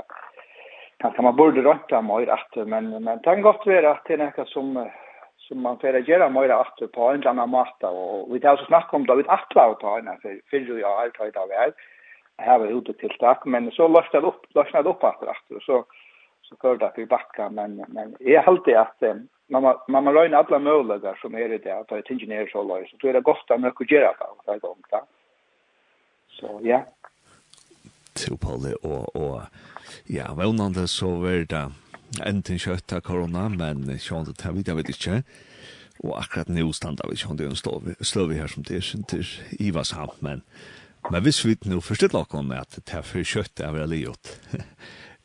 [1.02, 4.46] kanskje man borde rätta mer att men men tänk gott vara at det er noe
[4.52, 4.72] som
[5.46, 8.66] som man får gjøre mer att på en eller annen måte, och vi tar også
[8.66, 12.58] snack om David Atla å ta en för för ju jag allt idag jeg har
[12.58, 15.84] vært ute till tack men så løsner det upp løsner det opp att att så
[16.42, 19.00] så för det vi backa men men är helt att
[19.48, 22.90] man man man rör alla möjligheter som är det där att det ingenjör så lås
[23.00, 24.82] så är det gott att man kan göra det så gång
[26.28, 26.82] så ja
[28.16, 29.44] til Pauli, og, og
[30.10, 31.64] ja, vevnande så var det
[32.26, 35.20] enten kjøtt av korona, men sjående det vi, det vet ikke.
[36.04, 39.24] Og akkurat nå standa vi sjående en sløvi her som det er sin til
[39.60, 40.44] Iva samt, men
[41.10, 44.30] men hvis vi nå forstår dere om at det er for kjøtt er veldig gjort,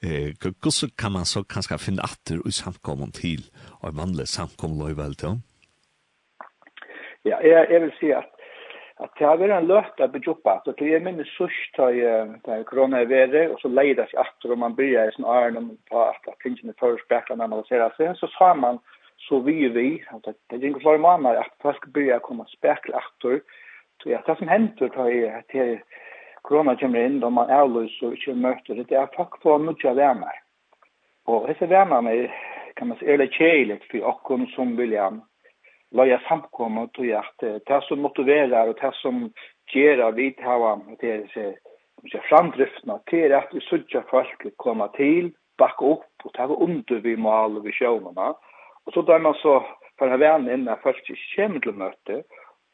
[0.01, 3.47] hvordan kan man så kanskje finne atter i samkommen til,
[3.81, 5.41] og vanlig samkommen samkommet løyvel til
[7.25, 8.30] Ja, jeg, jeg vil si at
[9.01, 12.65] at det har vært en løt å bygge opp at det er minne sørst til
[12.69, 15.57] korona er vere, og så leier det seg etter, og man bryr i sånn æren
[15.61, 15.69] om
[16.03, 18.77] at tingene tar spekler når man ser seg, så sa man
[19.25, 23.01] så vi vi, at det er ikke flere måneder at folk begynner å komme spekler
[23.01, 23.41] etter,
[24.01, 24.93] så ja, det som henter
[25.53, 25.75] til
[26.45, 29.89] korona kommer inn, da man er løs og ikke møter, det er folk på mye
[29.89, 30.39] av venner.
[31.29, 32.15] Og disse vennerne
[32.77, 35.21] kan man si, er det kjeilig for åkken som vil gjerne
[35.91, 39.31] loja samkomma tog jag att det som motiverar och det som
[39.73, 41.53] ger av vi hava det är så
[42.03, 47.17] mycket framdriftna till att vi söker folk komma till backa upp och ta under vi
[47.17, 47.71] mål och vi
[48.83, 49.65] och så där man så
[49.99, 52.23] för att vara inne kommer i kemdelmöte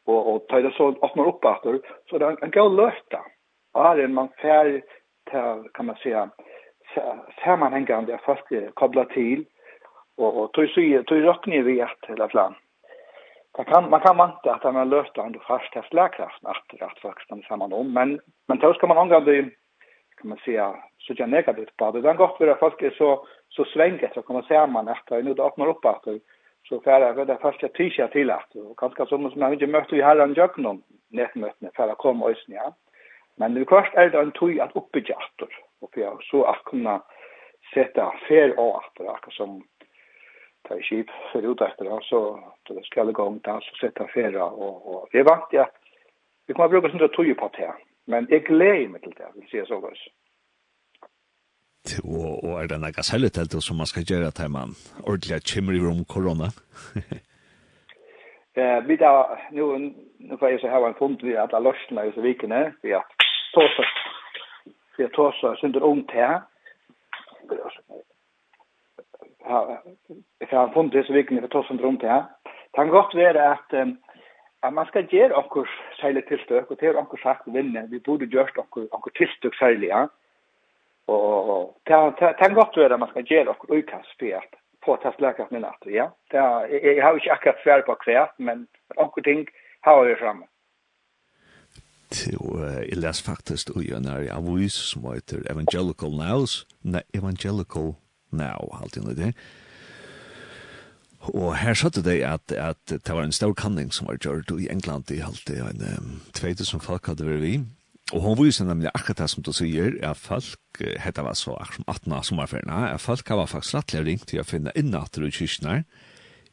[0.05, 3.25] och och ta det så öppnar upp åter så där en gå löfta
[3.73, 4.81] är en man fär
[5.73, 6.29] kan man säga
[7.43, 9.45] sammanhängande fast kopplat till
[10.17, 12.55] och och tog så tog rockni vi att hela plan
[13.57, 17.43] Man kan, man kan vanta att man löst ändå fast här slagkraften att att stannar
[17.43, 19.49] samman om men men då ska man angå det
[20.17, 22.01] kan man säga så jag negativt på det.
[22.01, 25.33] Den gott för att folk är så så svänget så kommer se man att nu
[25.33, 26.03] då öppnar upp att
[26.69, 30.01] så för det första tisha till att och kanske som som man inte mötte vi
[30.01, 32.73] här en jöknon nätmötne för att komma oss ja.
[33.35, 35.49] Men det kost är det en tui att uppbygga åter
[35.81, 37.01] och för så att kunna
[37.73, 39.63] sätta fel och åter som
[40.67, 43.75] ta i skip för ut efter han så då ska det gå om där så
[43.75, 45.67] sätta färra och och det vart jag
[46.47, 47.73] vi kommer bruka sånt tog ju på det
[48.05, 50.07] men jag glädjer mig till det vill säga så guys
[52.03, 54.69] och och är det några sället som man ska göra till man
[55.03, 56.47] ordentligt chimney room corona
[58.57, 62.05] Eh, vi där nu nu får jag så här en fond vi att alla lösna
[62.05, 63.11] i så vikene vi att
[63.53, 63.83] tåsa
[64.97, 66.41] vi att tåsa synder om det här
[69.45, 72.25] jeg har funnet disse vikene for tossen rundt det her.
[72.45, 73.75] Det kan godt være at,
[74.63, 75.67] at man skal gjøre okkur
[76.01, 80.05] særlig tilstøk, og til okkur sagt vinne, vi borde gjørst okkur, okkur tilstøk særlig, ja.
[81.07, 84.99] Og det kan godt være at man skal gjøre okkur utkast for at få at
[85.03, 86.09] tas lækast min natt, ja.
[86.31, 88.67] Det, jeg, jeg har ikke akkurat svær på kvært, men
[88.97, 89.47] okkur ting
[89.83, 90.45] har vi framme
[92.11, 97.95] til uh, jeg les faktisk ui en er avis som heter Evangelical Nows, nei, Evangelical
[98.31, 99.31] Now, alt inn i det.
[101.33, 104.69] Og her satte det at, at det var en stor kanning som var gjort i
[104.71, 107.55] England i halvt en um, tveite som folk hadde vært vi.
[108.15, 111.81] Og hun viser nemlig akkurat det som du sier, at folk, hette var så akkurat
[111.81, 115.33] som 18 av sommerferien, at folk var faktisk rettelig ringt til å finne innatter i
[115.33, 115.83] kyrkene her.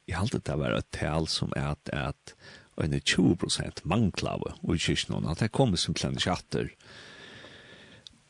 [0.09, 2.35] Jeg halte det var et tal som er at, at
[2.83, 6.73] en 20 prosent manglave i kyrkene, at det kommer simpelthen ikke atter.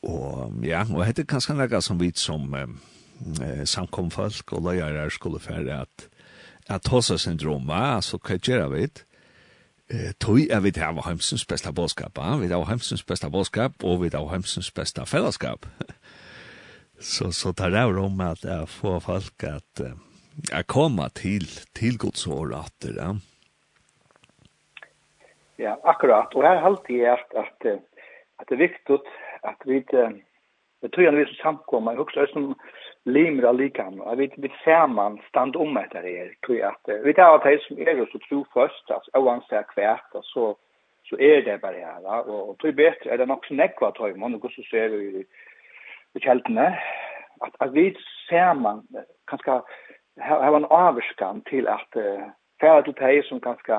[0.04, 2.50] Og ja, og hette kanskje noe som vi som...
[2.52, 2.76] Um,
[3.42, 6.08] eh, samkomfolk og løyere skulle fære at
[6.68, 8.00] at hosa syndrom va?
[8.00, 8.18] Så
[8.68, 9.04] vi det?
[9.90, 12.36] eh tøy er vit hava Heimsens besta boskap va?
[12.36, 15.66] Vi hava Heimsens besta bådskap, og vi hava Heimsens besta fellesskap
[17.12, 19.92] så så tar det om at jeg får folk at uh,
[20.50, 21.44] jeg kommer til
[21.74, 23.12] til Guds år at ja.
[25.58, 26.34] ja akkurat.
[26.34, 27.80] Og her halte jeg at at
[28.40, 28.98] at det er viktig
[29.44, 29.84] at vi
[30.82, 32.54] det tror jeg vi samkomma jeg husker som
[33.04, 36.92] limer av likam, og vi vi saman stand om etter det her, tror jeg at
[37.04, 40.44] vi tar at det som er så tro først, altså oansett kvært, og så,
[41.08, 43.90] så er det bare her, og, og tror jeg bedre er det nok som nekva
[43.92, 45.24] tøy, man, og så ser vi i,
[46.14, 46.70] i kjeltene,
[47.44, 47.92] at, at vi
[48.56, 48.82] man
[49.28, 49.60] kanskje
[50.20, 52.30] har en avskan til at uh,
[52.60, 53.76] færre til de som kanskje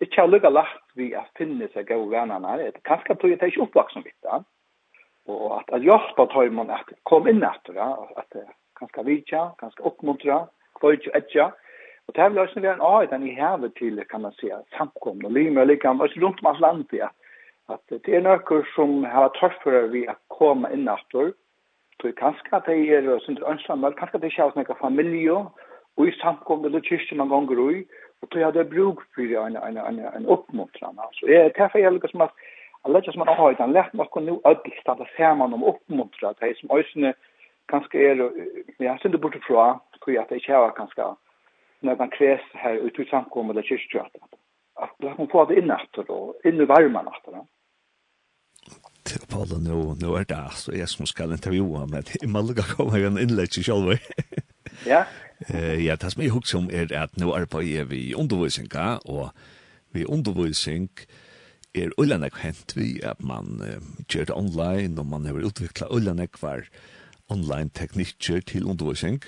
[0.00, 3.52] ikke har lukket lagt vi å finne seg gode vennerne, kanskje tror jeg det er
[3.52, 4.32] ikke oppvaksen vidt,
[5.30, 8.38] og at, at hjelpa tøymon at kom inn etter, ja, at
[8.78, 10.44] kanskje vitja, kanskje oppmuntra,
[10.80, 11.50] kvøytja, etja,
[12.08, 15.26] og det vil også være en av den i hevet til, kan man säga, samkomne,
[15.26, 17.08] og limer, likam, også rundt om land, ja,
[17.70, 21.32] at det er nøkker som har tørst for vi at komme inn etter,
[22.00, 25.36] så kanskje at det er, og ønsker, ønsamme, kanskje at det er ikke familie,
[25.96, 27.84] og i samkomne, eller kyrkje man ganger ui,
[28.22, 31.92] og tror jeg bruk for en, en, en, en oppmuntran, altså, det er derfor jeg
[31.92, 32.34] lukkar som at,
[32.84, 36.40] Alla just man har utan lärt man kan nu ödligt stanna samman om uppmuntra att
[36.40, 37.14] det som ösne
[37.66, 38.30] kanske är
[38.78, 41.02] ja synda bort ifrån hur att det är kanske
[41.80, 44.12] när man kräs här ut ur samkommet eller kyrkstrat.
[44.74, 47.34] Att det kan få det innatt då, in i varma natten.
[49.04, 53.00] Til Paula, nå, nå er det altså jeg som skal intervjua, men i Malaga kommer
[53.00, 53.96] jeg en innlegg selv.
[54.86, 55.04] Ja.
[55.78, 59.28] ja, det som jeg husker om er at nå arbeider vi i undervisninga, og
[59.92, 61.31] vi undervisning, eh,
[61.74, 66.40] er ullanek hent vi at man uh, gjør det online, og man har utvikla ullanek
[66.42, 66.66] var
[67.32, 69.22] online teknikker til undervisning,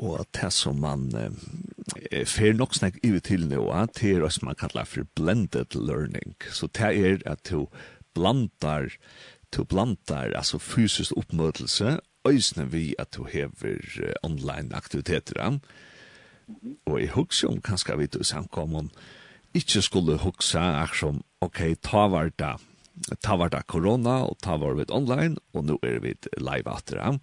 [0.00, 3.62] og det som man uh, fer nok snakk i til nå,
[3.94, 6.34] det er det man kallar for blended learning.
[6.50, 7.68] Så det er at du
[8.14, 8.90] blandar,
[9.54, 15.60] du blandar altså fysisk oppmøtelse, øysene vi at du hever uh, online aktiviteter,
[16.86, 18.90] og jeg husker om kanskje vi til samkommet om
[19.56, 22.56] ikke skulle huksa som, ok, ta var da,
[23.22, 27.00] ta var da korona, og ta var vi online, og nå er vi live atter
[27.02, 27.20] ham.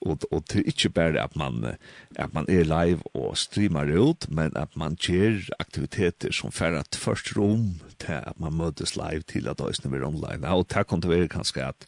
[0.00, 1.74] Og, og det er ikke bare at man,
[2.16, 6.96] at man er live og streamer ut, men at man gjør aktiviteter som færre et
[6.96, 10.40] først rom til at man møtes live til at det er online.
[10.40, 11.84] Ja, og det kan det være kanskje at,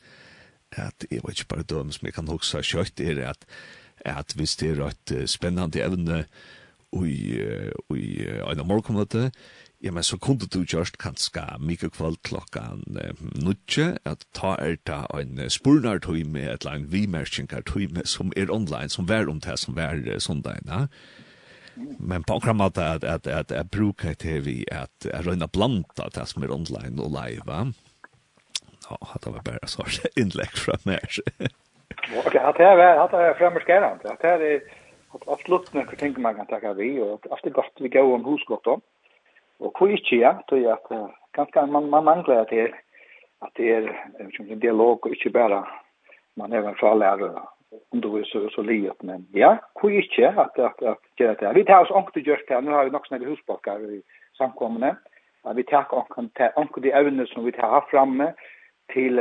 [0.73, 3.47] at jeg vet ikke bare døm som jeg kan huksa kjøtt, er at,
[4.05, 6.27] at hvis det er et spennende evne,
[6.93, 7.41] i
[7.97, 9.31] i en morgonmöte
[9.83, 12.85] ja men så kunde du just kanska mika kvöld klockan
[13.35, 17.63] nutje at ta er ta en spurnar tog med ett lang vi märken kan
[18.05, 20.89] som er online som vær om det som vär sånt där
[21.99, 26.09] men på akkurat kram at, at att att att bruka tv att att röna blanda
[26.15, 27.73] det som er online og live va
[28.91, 29.85] ja det var bare så
[30.17, 31.01] innlegg fra mig
[32.17, 34.11] Ok, at det er att det är framskärande.
[34.11, 34.61] Att det er
[35.15, 37.93] at absolutt noen jeg tenker man kan takke vi, og at alt er godt vi
[37.93, 38.83] går om husgått om.
[39.63, 42.77] Og hvor ikke ja, det er at uh, ganske man, man mangler at det er,
[43.43, 43.91] at det er
[44.49, 45.65] en dialog, og ikke bare
[46.37, 47.43] man er en fralærer
[47.93, 51.55] om du er så, så livet, men ja, hvor ikke at, at, at gjøre det.
[51.57, 54.03] Vi tar oss ångte og her, nå har vi nok snakke husbakker i
[54.37, 54.97] samkommende,
[55.49, 55.89] at vi tar
[56.57, 58.33] ångte de evne som vi tar framme
[58.93, 59.21] til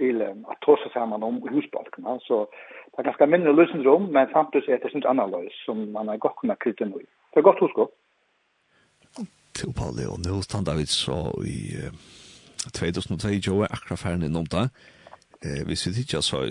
[0.00, 2.16] stilen att ta seg sammen om husbalkene.
[2.24, 2.46] Så
[2.90, 6.40] det er ganske mindre løsningsrom, men samtidig er det ikke annerledes som man har godt
[6.40, 7.00] kunnet krytte nu.
[7.32, 7.90] Det är gott huskåp.
[9.54, 11.60] Til Pauli, og nå standa vi så i
[12.72, 14.70] 2022, akkurat ferdig innom det.
[15.44, 16.42] Eh, hvis vi ikke så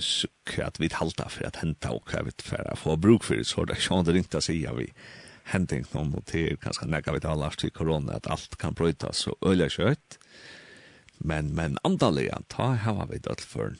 [0.49, 3.47] hva vi halta for at henta og hva vi for å få bruk for det,
[3.47, 4.87] så er det ikke er ikke å si at vi
[5.53, 9.69] henting noen til, kanskje nekka vi taler til korona, at alt kan brøytas og øyla
[9.69, 10.19] kjøtt
[11.19, 13.75] men, men andaliga, ta hava vi det for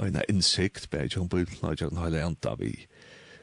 [0.00, 2.72] en innsikt, bare ikke på bøyden og ikke hele enda vi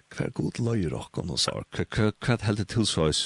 [0.10, 3.24] hver god løyer okken og sår, hva heldig tilsøys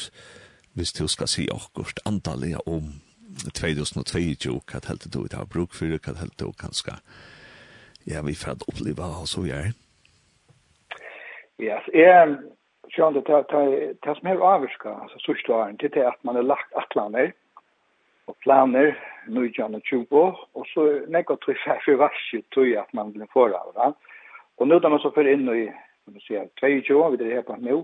[0.73, 2.95] hvis du skal si akkurat andaliga om
[3.53, 6.97] 2022, hva heldig du har bruk for, hva heldig du kanskje,
[8.09, 9.71] ja, vi får oppleva og så gjør.
[11.61, 12.36] Ja, jeg,
[12.91, 16.73] Sjón, det er som er avvirka, altså sørste åren, det er at man er lagt
[16.75, 17.31] atlaner,
[18.28, 18.93] og planer,
[19.28, 20.24] nøytjan og tjubo,
[20.55, 23.61] og så nekka tog seg for varsi tog at man blir fora.
[24.59, 25.67] Og nå da man så fyrir inn i,
[26.03, 27.82] som du sier, 22, vi er her på nå,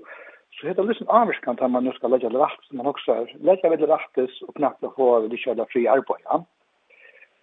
[0.58, 3.36] så heter det liksom avvarskant at man nu skal legge lagt, som man også er,
[3.48, 6.42] legge vel laktes og knakla få av det kjøla fri arbeid, ja.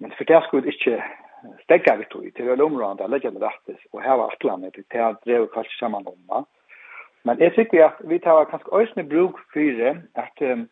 [0.03, 0.99] Men for det skulle ikke
[1.63, 5.49] stegga vi tog, til vel områdene, legge ved laktes og heva atlanet, til at drev
[5.55, 6.45] kanskje saman om.
[7.25, 9.87] Men jeg tykker at vi tar kanskje øyne bruk for
[10.23, 10.69] at um,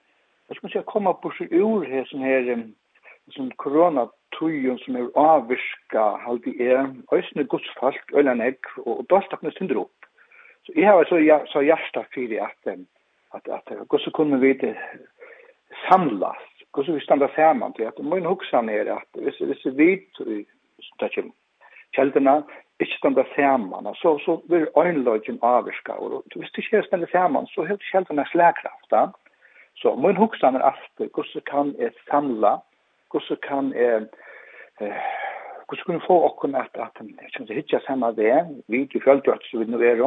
[0.55, 2.69] så skal man säga komma på sig ur här sån här
[3.31, 9.81] som corona tujun som er avvirka halde er øysne godsfalk, øyla negg, og dårstakne synder
[9.85, 10.09] opp.
[10.67, 12.77] Så jeg har så, ja, så hjerta fyrir at,
[13.35, 14.75] at, at gosse kunne vi det
[15.89, 20.23] samlas, gosse vi standa saman til at min hugsan er at hvis, hvis vi vet,
[21.95, 22.43] kjeldena,
[22.81, 27.67] ikke standa saman, så, så blir øynløgjen avvirka, og hvis det ikke standa saman, så
[27.69, 29.15] helt kjeldena slagkraft.
[29.77, 32.59] Så min hugsan er alltid, hvordan kan jeg samla,
[33.11, 34.07] hvordan kan jeg,
[34.81, 35.01] eh,
[35.67, 39.45] hvordan kan jeg få okken at, at jeg det hitja samme det, vi i fjöldrøtt
[39.45, 40.05] så vi nå er,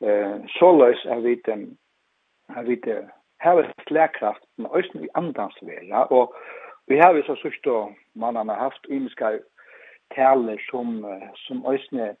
[0.00, 1.78] eh, så løs er vi, den
[2.48, 3.10] har vi, det
[3.40, 6.34] har ett slagkraft, med östen i andans ja och
[6.86, 9.38] vi har ju så sucht då man har haft ymiska
[10.14, 12.16] taler som, som øsne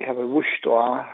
[0.00, 1.04] har vi vurst då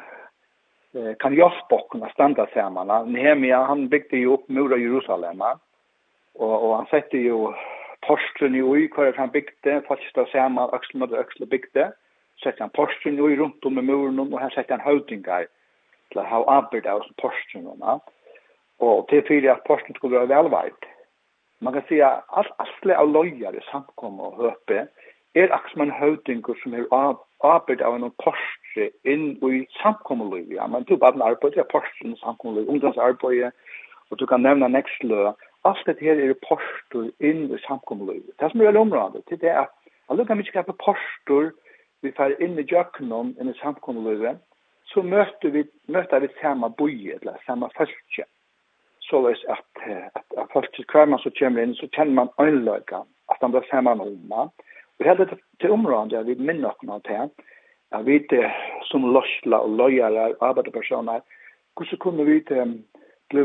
[1.18, 3.12] kan hjälpa oss att stanna samman.
[3.12, 5.42] Nehemia han byggde ju upp mura Jerusalem
[6.34, 7.52] och och han satte ju
[8.00, 11.92] posten i oj kvar han byggde fasta samman axel mot axel byggde
[12.42, 15.46] satte han posten i runt om muren och här satte han hötingar
[16.08, 18.00] till att ha arbetat av posten och va.
[18.78, 20.84] Och det för att posten skulle vara välvalt.
[21.58, 24.86] Man kan säga att alla av lojare samkommer och höpe
[25.32, 25.90] är axel man
[26.62, 30.46] som är av arbeid av en porsche inn i samkommelig.
[30.54, 33.52] Ja, men du bare en arbeid, ja, porsche inn i samkommelig, ungdomsarbeid,
[34.10, 35.32] og du kan nevna nextlø.
[35.66, 38.22] Alt dette her er porsche inn i samkommelig.
[38.40, 39.74] Det som er veldig området, det er at
[40.08, 41.52] alle kan vi ikke kjøpe porsche
[42.04, 44.36] vi fer inn i jøkkenen, inn i samkommelig,
[44.92, 48.26] så møter vi, møter vi samme boje, eller samme følge.
[49.06, 53.06] Så løs at, at, at folk, hver man så kommer inn, så kjenner man øynløkene,
[53.30, 54.46] at han blir samme om, ja.
[54.98, 55.28] Vi hadde
[55.60, 57.30] til området, vi minner oss noe til,
[57.92, 58.20] at vi
[58.88, 61.20] som løsla og løyere arbeiderpersoner,
[61.76, 62.64] hvordan kunne vi det
[63.30, 63.44] bli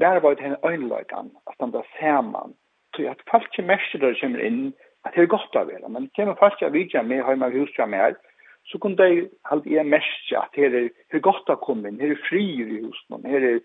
[0.00, 2.54] der var det en øynløytan, at de ble sammen.
[2.96, 4.72] Så at folk ikke mest der kommer inn,
[5.04, 7.52] at det er godt av det, men kommer folk ikke av vidtja med, har man
[7.52, 8.16] husja med
[8.64, 12.00] så kunne de alltid jeg mest at det er, her er godt å komme inn,
[12.00, 13.58] her er fri i husen, her er,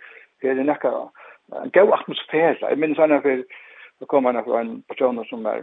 [0.44, 0.94] her er nekka,
[1.54, 2.70] en god atmosfære.
[2.70, 3.44] Jeg minns henne for,
[4.00, 5.62] så kom henne fra en person som var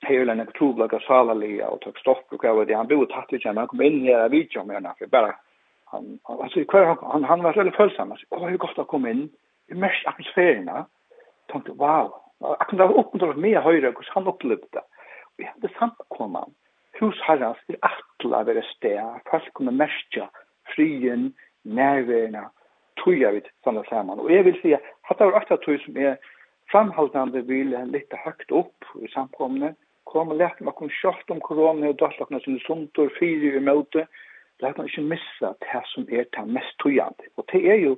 [0.00, 3.28] hela en oktober och sala le och tog stopp och vad det han bodde tatt
[3.30, 5.34] vi känner han kom in här vi kom med när bara
[5.84, 9.28] han alltså kvar han han var väldigt följsam alltså åh hur gott att komma in
[9.66, 10.86] i mest atmosfärerna
[11.46, 12.14] tänkte wow.
[12.38, 14.80] Jag kunde ha uppmuntrat mer höjre hur han upplevde
[15.36, 16.48] vi hade samt komma
[16.92, 19.20] hus herrans i atla vare sted.
[19.30, 20.30] Folk kommer mestja
[20.74, 22.50] frien närverna
[23.04, 26.16] tuja vi samman saman og jeg vil säga hatta var akta tøy som er
[26.72, 29.74] framhaldande vil litt høgt opp i samkomne,
[30.08, 34.06] kom og lett meg om kjørt om korona og dødlokene som sunter, fyrer i møte,
[34.62, 37.28] lett meg ikke missa det som er det mest tøyende.
[37.36, 37.96] Og det er jo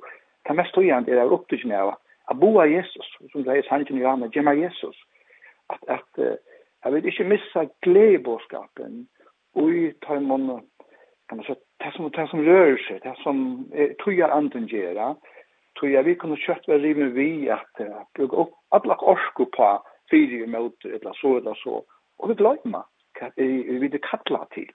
[0.49, 1.95] det mest tøyende er det opptrykkene av
[2.31, 4.97] at boa Jesus, som det er sannsyn i Johanna, gemma Jesus,
[5.71, 6.37] at, at uh,
[6.85, 9.03] jeg vil ikke missa gledebåskapen
[9.59, 10.61] og i tøymon,
[11.29, 13.43] kan man si, det som, det som rører seg, det som
[13.75, 15.15] er tøyer anden gjør,
[15.81, 19.69] Så jeg vi kunne kjøtt være rime vi at uh, bruke opp alle orsko på
[20.11, 21.81] fire mot eller så eller så.
[22.21, 22.85] Og vi glemmer
[23.17, 24.69] hva vi vil kalla til.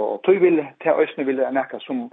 [0.00, 2.08] Og tog vil, til Øsne vil jeg nekka som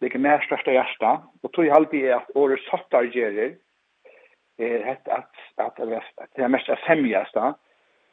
[0.00, 1.12] ligger mer største hjärsta.
[1.42, 3.54] Og tog alltid er at året sattar gjerer
[4.58, 7.52] er hett at, at, at, det er mest er femjesta.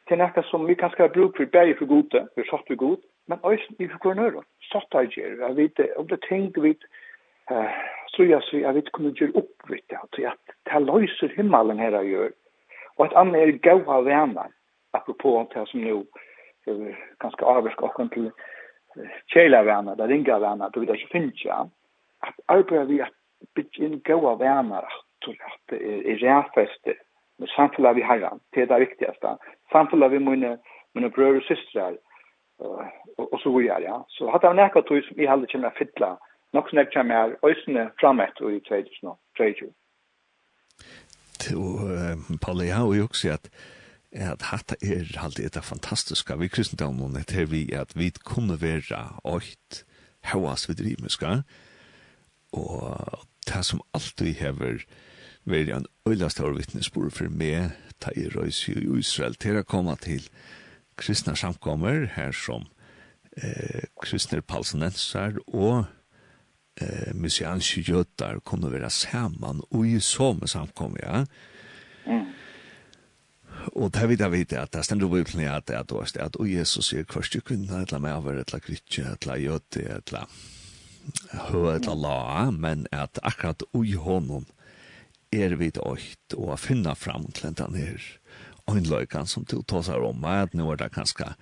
[0.08, 3.02] Til nekka som vi kan skal bruke for bæri for gode, for satt vi god,
[3.28, 4.46] men Øsne i for gode nøyre.
[4.70, 6.76] Sattar gjerer, jeg vet, om det ting vi
[7.52, 7.72] uh,
[8.14, 12.10] strøya seg at vi kunne gjøre oppvitt det, til at det løser himmelen her og
[12.10, 12.34] gjør.
[12.98, 14.52] Og at andre er gode venner,
[14.94, 16.04] apropos det som nå
[17.20, 18.30] ganske avvirker okken til
[19.34, 21.64] kjela venner, det ringa venner, det vil ikke finnes ja,
[22.24, 23.16] at arbeider vi at
[23.58, 26.96] bygge inn av venner, at det er ræfeste,
[27.42, 29.38] med samfunnet vi herren, det er det viktigste,
[29.74, 30.58] samfunnet vi mine,
[30.94, 31.96] mine brødre og systre,
[32.60, 32.86] og,
[33.34, 33.98] og så videre, ja.
[34.14, 36.12] Så hatt det var tog som vi heller kommer å fytle,
[36.54, 39.72] nok snakk kjem her øysene framet i 2020.
[41.58, 43.50] Og Palle, jeg har jo også at
[44.14, 49.86] at hatt er alltid et fantastisk vi kristendommen etter vi at vi kunne være åkt
[50.30, 51.42] hauas vid rimiska
[52.54, 54.86] og det som alltid hever
[55.46, 59.96] vært en øyla stor vittnesbord for meg ta i røys i Israel til å komme
[60.00, 60.30] til
[60.98, 62.68] kristna samkommer her som
[63.42, 65.90] eh, kristner palsenenser og
[66.82, 71.26] eh, messianske jødar kunne være saman og i som samkommer, ja.
[72.06, 72.32] Mm.
[73.80, 76.36] Og det vet jeg vet at det stender på Bibelen at det er dårst, at
[76.36, 80.26] og Jesus sier kvørste kvinner, etla medover, etla krytje, eller jøte, etla
[81.50, 84.46] hø, etla la, men at akkurat ui honom
[85.34, 88.10] er vi døyt og å finne fram til den her
[88.70, 91.34] øynløykan som du tåsar om, at nå er det kanskje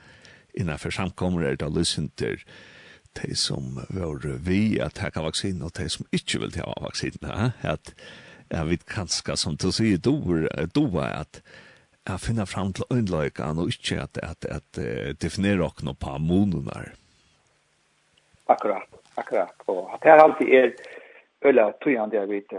[0.57, 2.43] innenfor samkommer er det løsinter,
[3.19, 7.93] de som var vi at taka vaksin og de som ikke vil ta vaksin at
[8.51, 11.41] jeg vet kanskje som du sier du er at
[12.07, 14.81] jeg finner fram til øynløykan og ikke at, at, at
[15.21, 16.93] definere noe på monunar
[18.47, 18.87] Akkurat,
[19.17, 20.71] akkurat og at det alltid er
[21.45, 22.55] øyla tøyande jeg vet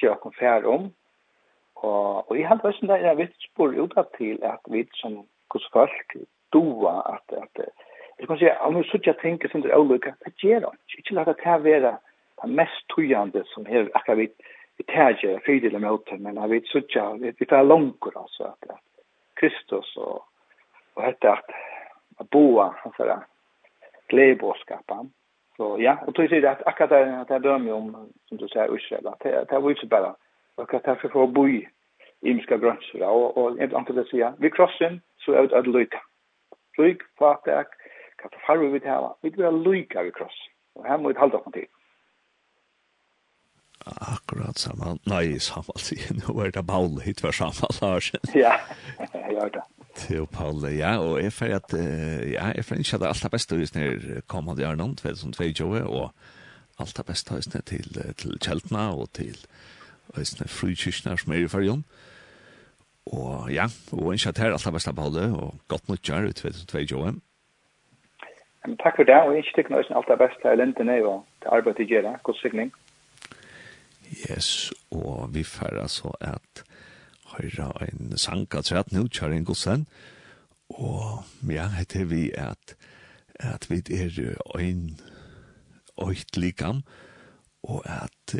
[0.00, 0.92] gjør okno fær om
[1.74, 5.24] og, og jeg hadde vært sånn der jeg vet spår ut til at vi som
[5.54, 6.16] hos folk
[6.54, 7.83] doa at, at, at
[8.18, 10.98] Jeg kan si, om vi suttja tenker som det er avløyga, det gjør han ikke.
[10.98, 11.96] Ikke lagt at det være
[12.42, 14.28] det mest tøyande som her akkurat vi
[14.76, 18.78] vi tæger fyrdeler med åter, men vi suttja, vi tar langer, altså, at
[19.36, 20.24] Kristus og,
[20.94, 23.22] og hette at boa, han sier,
[24.08, 25.12] gledebåskapen.
[25.56, 27.92] Så ja, og tog sier at akkurat det er det dømme om,
[28.28, 30.14] som du sier, Israel, at det er vise bare,
[30.56, 31.62] og at det er for å bo i
[32.22, 35.70] imiske grønser, og, og jeg vil anke det sier, vi krosser, så er det at
[35.70, 36.02] løyta.
[36.78, 37.76] Røyk, fatak,
[38.24, 39.14] Hva farver vi til hava?
[39.22, 40.36] Vi vil være lyka vi kross.
[40.78, 41.66] Og her må vi halda oss til.
[43.84, 44.96] Akkurat samma.
[45.06, 46.22] Nei, samma tid.
[46.28, 48.12] Nu är det Paul hit var samma, Lars.
[48.34, 48.60] Ja,
[49.12, 49.62] jag har det.
[49.96, 50.98] Til Paul, ja.
[50.98, 51.72] Og jeg fyrir at,
[52.32, 55.84] ja, jeg fyrir ikke at alt er best å hvis nere kommande i Arnand, 2022,
[55.84, 56.10] og
[56.82, 57.86] alt er best å hvis nere til,
[58.18, 59.36] til Kjeltna og til
[60.18, 61.84] Øysne Frykyrkjene som er i fargen.
[63.06, 66.32] Og ja, og ikke at her alt er best å Paul, og godt nok gjør
[66.32, 67.14] i 2022.
[68.64, 71.24] Men takk for det, og ikke tykker nøysen alt det beste her lente ned og
[71.42, 72.72] til arbeid til gjerne, god sikning.
[74.30, 76.64] Yes, og vi færre så at
[77.34, 79.86] høyre en sang at rett nå, kjører en god sen,
[80.68, 82.76] og ja, heter vi at
[83.40, 85.00] at vi er en
[86.08, 86.82] øyt likam,
[87.62, 88.34] og at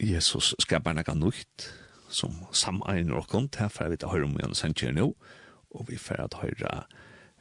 [0.00, 1.70] Jesus skaper nekka nukt,
[2.08, 5.06] som samein rokkont, her færre vi til høyre om igjen sen kjør nå,
[5.70, 6.72] og vi færre at høyre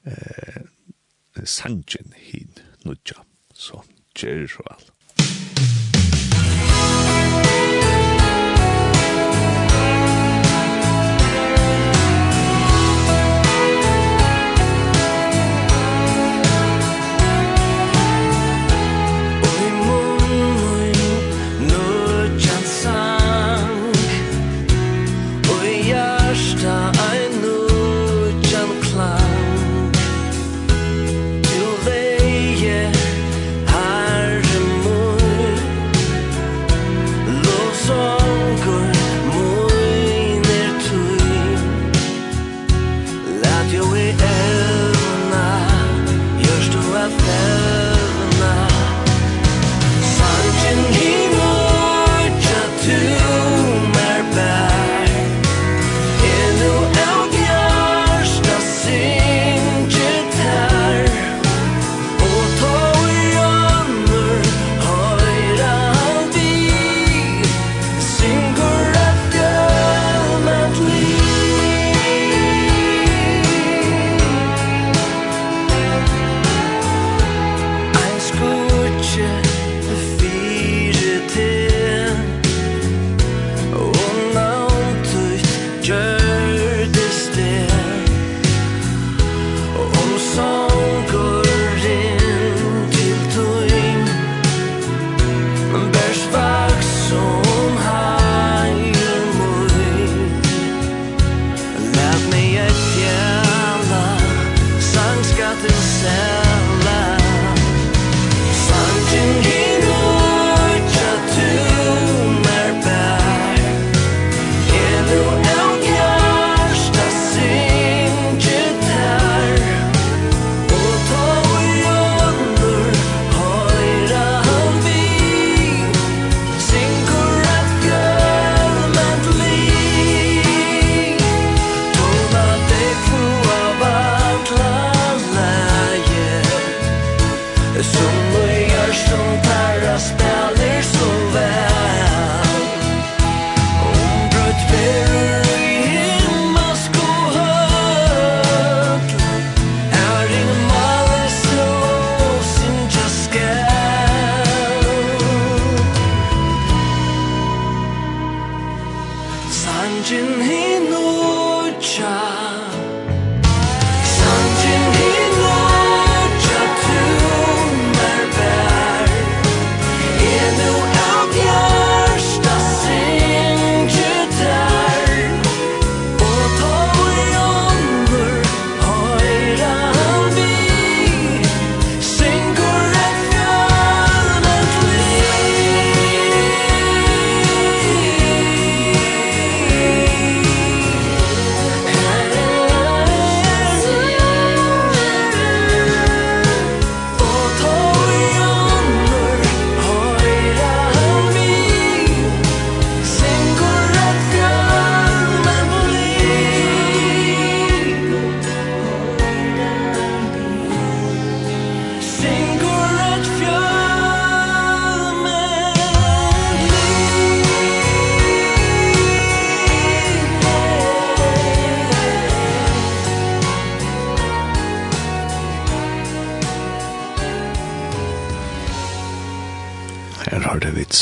[0.05, 0.61] eh,
[1.45, 2.53] sanjen hin
[2.85, 3.23] nutja.
[3.53, 3.83] Så,
[4.15, 4.93] kjer så alt.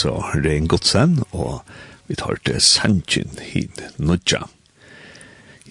[0.08, 1.62] fra Rein Godsen, og
[2.08, 4.40] vi tar til Sanchin hit Nudja.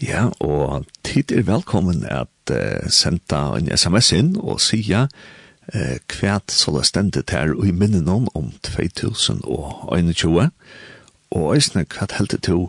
[0.03, 6.53] Ja, og tid er velkommen at uh, senda en sms inn og sija uh, kvært
[6.53, 10.53] så det stendet her og i minnen om om 2021,
[11.33, 12.69] og eisne kvært heldet til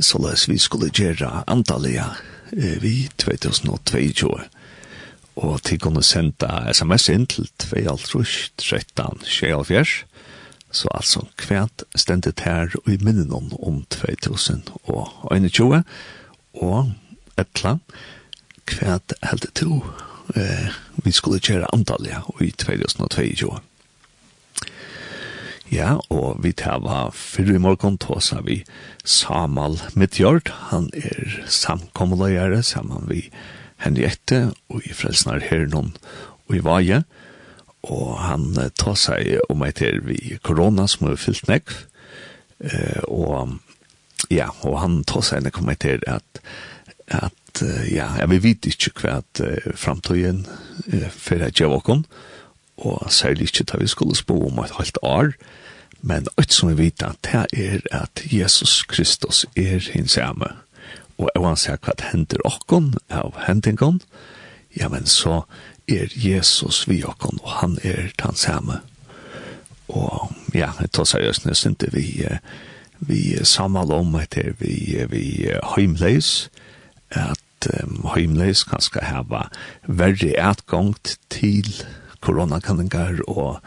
[0.00, 2.18] så det vi skulle gjøre antallet uh,
[2.82, 4.34] vi 2022
[5.38, 10.07] og til kunne senda sms inn til 2.13.24
[10.70, 15.82] Så altså, kvært stendet her i minnen om 2021,
[16.60, 16.90] og
[17.40, 17.78] etla,
[18.68, 19.80] kvært heldet to,
[20.36, 20.68] eh,
[21.04, 23.60] vi skulle kjøre antallet i 2022.
[25.72, 28.62] Ja, og vi tava fyrir i morgon tåsa vi
[29.04, 33.28] Samal Midtjord, han er samkommeløyere sammen vi
[33.84, 35.92] Henriette og i Frelsnar Hernon
[36.48, 37.27] og i Vaje, og
[37.86, 41.76] og han tar seg om et her vi korona som er fyllt nekv,
[42.64, 43.58] eh, og
[44.34, 46.42] ja, og han tar seg nekk om et her at,
[47.06, 50.44] at ja, jeg vet ikke hva at uh, fremtiden
[50.92, 52.04] uh, for jeg gjør åkken,
[52.78, 55.32] og særlig ikke da vi skulle spå om et halvt år,
[56.00, 60.52] men alt som vi vet at det er at Jesus Kristus er hans hjemme,
[61.18, 64.02] og jeg vil hva hender åkken av hendingen,
[64.76, 65.42] ja, men så
[65.88, 68.80] er Jesus vi okkon, og han er den samme.
[69.88, 72.06] Og ja, jeg tar seriøst jeg ikke vi,
[73.00, 76.50] vi samler om etter vi, vi heimleis,
[77.10, 79.46] at um, heimleis kan skal hava
[79.86, 81.70] verre atgångt til
[82.20, 83.60] koronakanningar og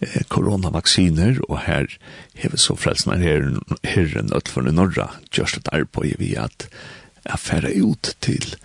[0.00, 1.86] eh, koronavaksiner, og her
[2.34, 6.66] hever så frelsene herren, herren for i norra, gjørst et arbeid vi at
[7.22, 8.56] jeg færre ut til,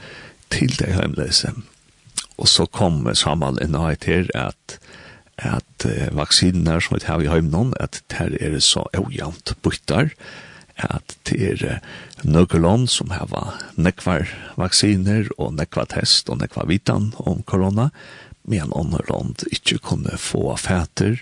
[0.50, 1.54] til det heimleise,
[2.38, 4.80] Og så kom Samal inn og etter at
[5.38, 10.10] at uh, vaksiner som vi har i høymnån, at der er det så ojant byttar,
[10.78, 13.30] at det er uh, nøkkelån som har
[13.78, 14.28] nekvar
[14.58, 17.90] vaksiner og nekvar test og nekvar vitan om korona,
[18.48, 21.22] men andre land ikke kunne få fæter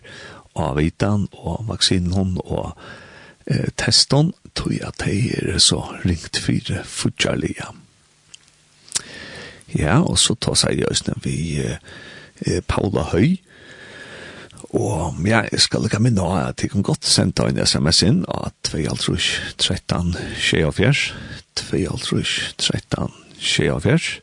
[0.55, 2.76] av vitan og vaksinen og
[3.51, 7.68] uh, tror tog at det er så ringt fire fortjallige
[9.76, 13.36] Ja, og så tar seg i østene vi eh, Paula Høy,
[14.76, 18.26] Og ja, jeg skal lukka minna av at jeg kan godt sende en sms inn
[18.28, 21.13] av 2.13.24
[21.55, 24.19] 2.13.24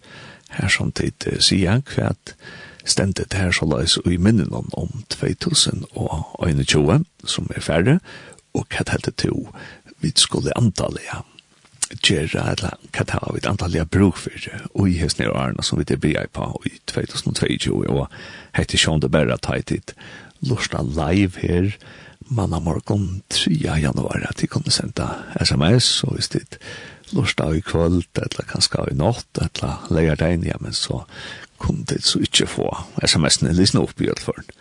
[0.52, 2.34] Her som tid sier jeg hva at
[2.84, 7.98] stendet her så løs i minnen om 2021 som er ferdig
[8.52, 9.48] og hva det heter to
[10.02, 11.22] vi skulle antallet ja
[12.00, 15.36] gjøre, eller hva det var, et antall jeg bruk for det, og i hesten nere
[15.36, 18.06] årene som vi det blir på i 2022, og
[18.56, 19.94] hette Sean de Berra tajtid,
[20.42, 21.76] lorsta live her,
[22.32, 23.54] manna morgon 3.
[23.82, 25.10] januar, at de kunne senda
[25.42, 26.58] sms, og hvis det
[27.12, 31.04] lorsta i kvöld, eller kanskje i natt, eller leir deg ja, men så
[31.62, 32.70] kunne det så ikke få
[33.04, 34.56] sms-ene lysne opp i alt for den.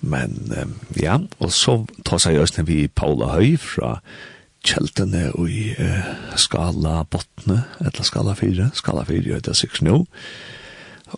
[0.00, 4.36] Men um, ja, og så tar seg jøsne vi Paula Høy fra Høy,
[4.68, 10.00] kjeltene i uh, skala bottene, eller skala 4, skala 4 er det sikkert nå.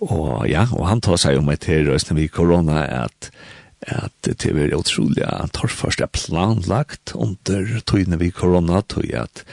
[0.06, 3.32] Og ja, og han tar seg om et her røsne vi korona at
[3.88, 5.24] at det er utrolig
[5.56, 9.44] torrførst er planlagt under togene vi korona, tog at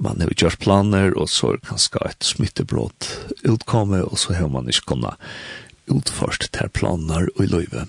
[0.00, 3.08] man har gjort planer, og så er kanskje et smittebrott
[3.48, 5.16] utkomme, og så har man ikke kunnet
[5.90, 7.86] utførst til planer og i løyve.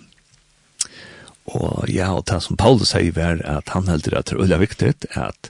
[1.49, 4.59] Og ja, og det som Paulus sier var at han heldur at det er veldig
[4.61, 5.49] viktig at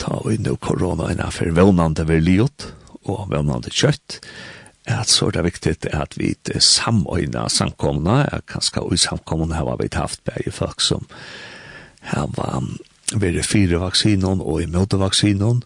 [0.00, 2.70] ta inn og korona inn for vevnande verliot
[3.06, 4.20] og vevnande kjøtt,
[4.86, 9.90] at så er det viktig at vi samøyna samkomna, at kanskje i samkomna har vi
[9.94, 11.06] haft bære folk som
[12.06, 12.30] har
[13.14, 15.64] vært fire vaksinon og imot vaksinon,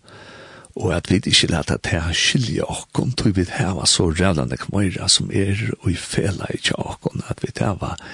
[0.80, 4.08] og at vi ikke lærte til å skilje åkken, tog vi det her var så
[4.08, 8.04] rævlande kmøyra som er og i fela ikke åkken, at vi hava var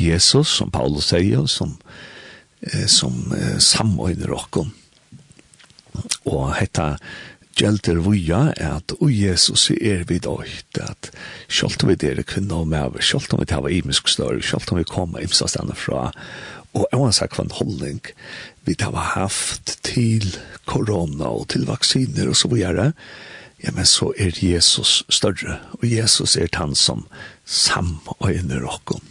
[0.00, 1.76] Jesus, som Paulus sier, som,
[2.60, 4.72] eh, som eh, samordner okken.
[6.24, 6.94] Og hetta
[7.60, 11.10] gjelder vuja er at og Jesus er vi døyt, at
[11.50, 14.80] selv om vi dere kvinner og med, selv om vi har imisk større, selv om
[14.80, 16.10] vi kommer imsa stedene fra,
[16.72, 18.00] og jeg har sagt en holdning
[18.64, 20.36] vi har haft til
[20.68, 22.92] korona og til vaksiner og så videre,
[23.60, 27.06] ja, men så er Jesus større, og Jesus er han som
[27.44, 29.02] samøyner okken.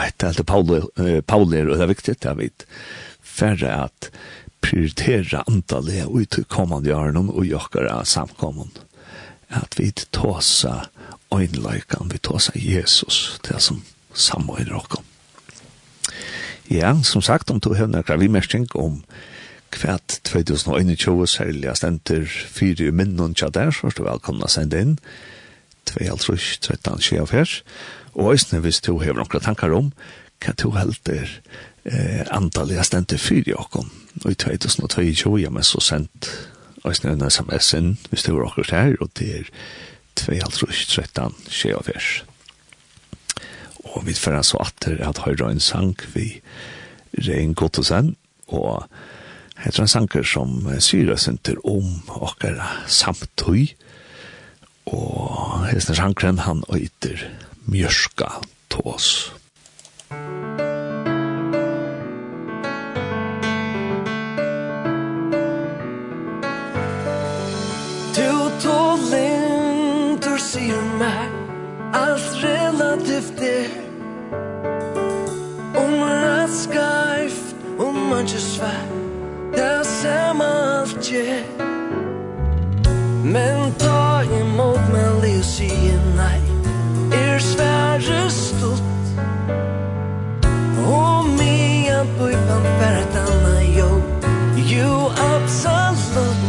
[0.00, 2.66] Og dette er Paul, Pauli, uh, Pauli og det er viktig, det er.
[3.20, 4.10] Færre at
[4.60, 8.72] prioritera antallet ut kommande årene og jokkere samkommen.
[9.50, 10.86] At vi tåsa
[11.34, 13.82] øynløyken, vi tåsa Jesus, til som
[14.14, 15.00] samøyner oss.
[16.70, 19.02] Ja, som sagt, om du har nekra vimersting om
[19.74, 24.98] kvært 2021, særlig stenter fire i minnen tja der, så er du velkomna sende inn.
[25.90, 25.98] 2,
[28.14, 29.92] Og æsne, hvis du hever nokra tankar om,
[30.40, 31.28] hva du helder
[31.84, 33.90] eh, antallet jeg stendte fyr i okkom.
[34.24, 36.30] Og i 2022, ja, men så sendt
[36.88, 39.50] æsne en sms inn, hvis du var akkurat her, og det er
[40.20, 42.24] 2.13, 24.
[43.90, 46.40] Og vi fyrir så atter at høyra en sang vi
[47.26, 48.14] Rein Gottosen,
[48.48, 48.86] og
[49.60, 53.70] heter en sanger som syra sinter om okkara samtøy,
[54.90, 57.28] og hesten sangren han øyter
[57.70, 58.30] mjørska
[58.68, 59.32] tås.
[68.16, 71.30] Du tålen, du sier meg
[71.94, 73.70] Alt relativt er
[75.78, 77.38] Om rett skaiv,
[77.78, 78.84] om man ikke svær
[79.54, 81.44] Det er samme alt jeg
[83.22, 86.49] Men ta imot meg, li og sier nei
[87.34, 88.82] er svære stått
[90.86, 93.90] Og mig at bøypan per et anna jo
[94.70, 96.46] Jo, absolutt.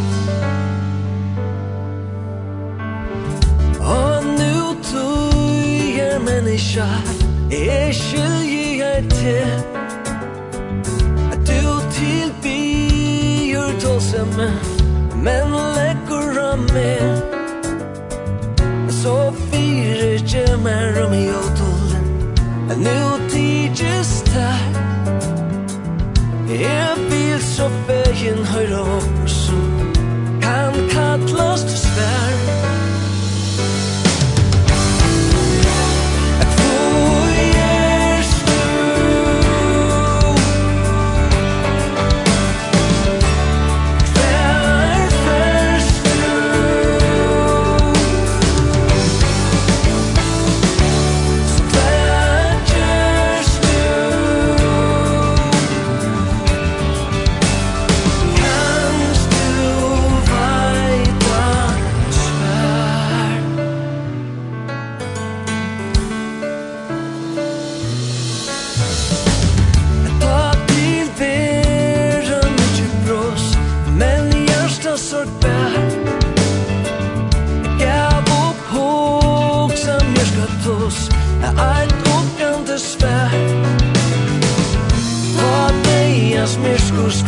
[3.80, 6.86] Og nu tog jeg menneska
[7.50, 9.52] Jeg skiljer til
[11.32, 11.62] At du
[11.98, 14.56] tilbyr tåse meg
[15.22, 17.41] Men legger av meg
[19.02, 22.04] så Sofir kjemmer om jodolen
[22.70, 24.58] En nu tidsjes der
[26.48, 29.90] Jeg vil så fegen høyre opp som
[30.42, 32.81] Kan kallast svær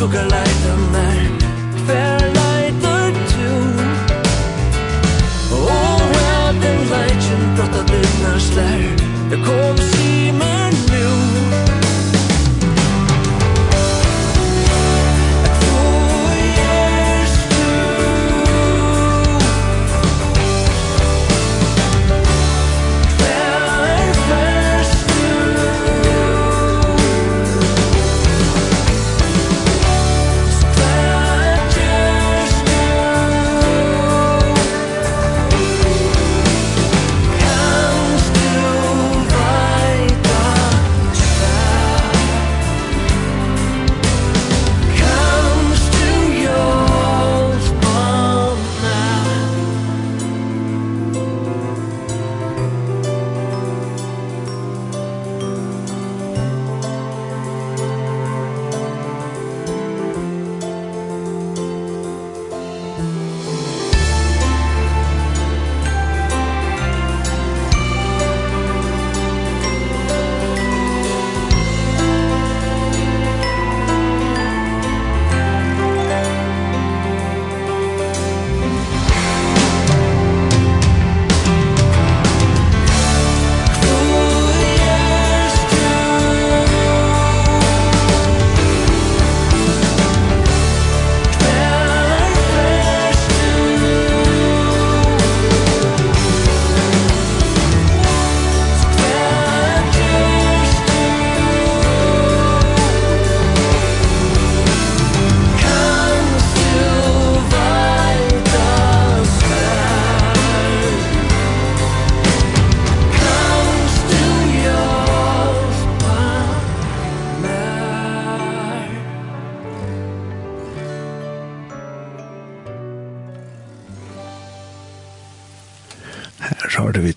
[0.04, 0.63] look alike.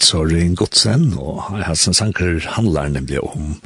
[0.07, 3.57] Søren Godsen, og hans sanger handler nemlig om,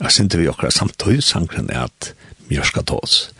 [0.00, 2.12] jeg synes vi akkurat samtøy, sankeren er at
[2.46, 3.32] Mjørska Tås.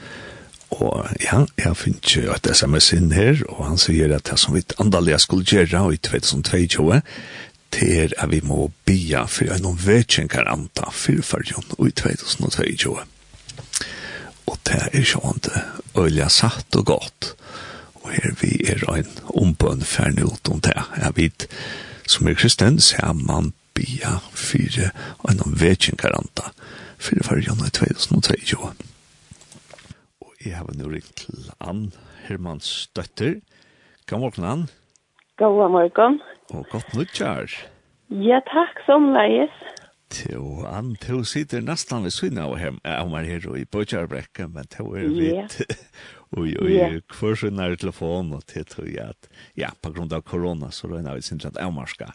[0.74, 4.56] Og ja, jeg finner jo et sms inn her, og han sier at det som
[4.56, 7.00] vi andalega skulle gjøre i 2022,
[7.76, 12.96] det er at vi må bia for en vekjenkar anta fyrfarjon i 2022.
[14.50, 17.34] Og det er sånn det øyla satt og godt.
[18.02, 20.76] Og her vi er en ombønn ferdig ut om det.
[20.98, 21.48] Jeg vet,
[22.06, 24.90] som er kristen, ser man bia fire
[25.22, 26.52] og en vekjenkaranta
[27.04, 28.38] fire fargjana i 2003.
[30.24, 31.92] Og jeg har nå ringt til Ann
[32.28, 33.40] Hermans døtter.
[34.08, 34.66] God morgen, Ann.
[35.38, 36.20] God morgen.
[36.50, 37.50] Og godt nyttjar.
[38.10, 39.54] Ja, takk som leies.
[40.30, 44.68] Jo, Ann, du sitter nesten ved siden av hem, av meg her i Bøtjarbrekka, men
[44.70, 45.56] du er vidt
[46.30, 50.20] och i kvar så när telefon och det tror jag att ja på grund av
[50.20, 52.12] corona så då när vi syns att Elmarska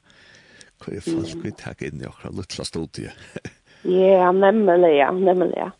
[0.85, 3.09] kan ju fast vi tag in jag har lite studie.
[3.81, 5.71] Ja, nämligen, nämligen.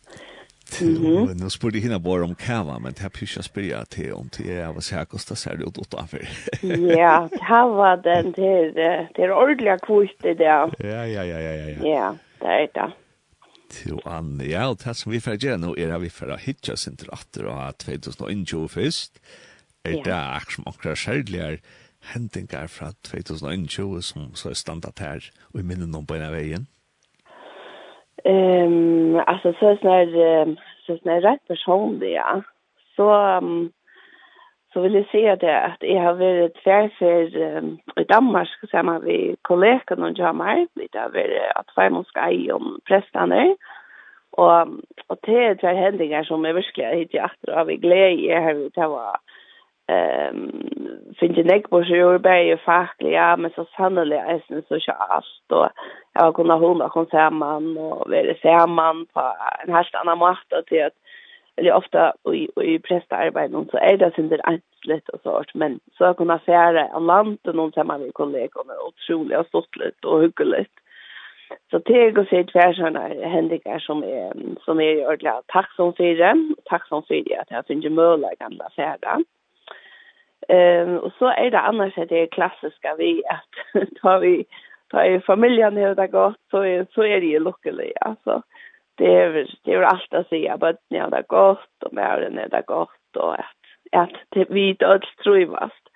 [0.80, 1.36] Mhm.
[1.36, 4.48] Nu spurte jag henne bara om kava, men det här pyschar spyrja till om till
[4.48, 6.28] jag var säker att det ser ut utanför.
[6.96, 9.78] Ja, kava den till det ordentliga
[10.22, 10.44] i det.
[10.44, 11.88] Ja, ja, ja, ja, ja.
[11.88, 12.92] Ja, det är det
[13.70, 14.44] til Anne.
[14.48, 17.12] Ja, og det som vi får gjøre nå er at vi får hitja sin til
[17.14, 19.22] atter og at 2021 først.
[19.84, 21.62] Er det akkurat som akkurat særligere
[22.12, 26.36] hendinger fra 2021 som så er standard her og i minnen om på en av
[26.36, 26.66] veien?
[28.20, 32.40] Um, altså, så er det sånn um, så er rett personlig, ja.
[32.96, 33.06] Så
[33.40, 33.70] um,
[34.72, 39.02] så vil jeg si at jeg, at jeg har vært tverfer um, i Danmark sammen
[39.04, 40.66] med kollegene og jammer.
[40.76, 43.56] Det har vært at hver man skal eie om prestene.
[44.32, 44.78] Og,
[45.08, 48.28] og det er tver hendinger som jeg virkelig har hittet etter av i glede.
[48.28, 49.02] Jeg har vært til å
[49.90, 50.44] um,
[51.18, 55.34] finne nek på seg og bare faklig, ja, men så sannelig er det sosialt.
[55.50, 59.26] Og jeg har kunnet hunde kom sammen og være sammen på
[59.64, 60.99] en helt annen måte til at
[61.60, 66.10] eller ofta i, i prästarbete så är det sin del ensligt och sånt, men så
[66.10, 70.66] å kunne fære av och någon sammen med kollegor utrolig otroligt stått litt og hyggelig.
[71.70, 74.32] Så det går sig se hver händelser som är
[74.64, 76.54] som är ordentlig takk som det.
[76.64, 79.20] takk som det att jag finner mulighet til färda.
[80.48, 84.44] Ehm och så är det annars att det är klassiska vi, att tar vi,
[84.90, 88.42] tar i familjen her det gott så är så är det ju lyckligt alltså
[89.00, 92.56] det är det är allt att säga bara ja det är gott och med det
[92.56, 93.56] är gott och att
[93.92, 95.88] att det vi då strövast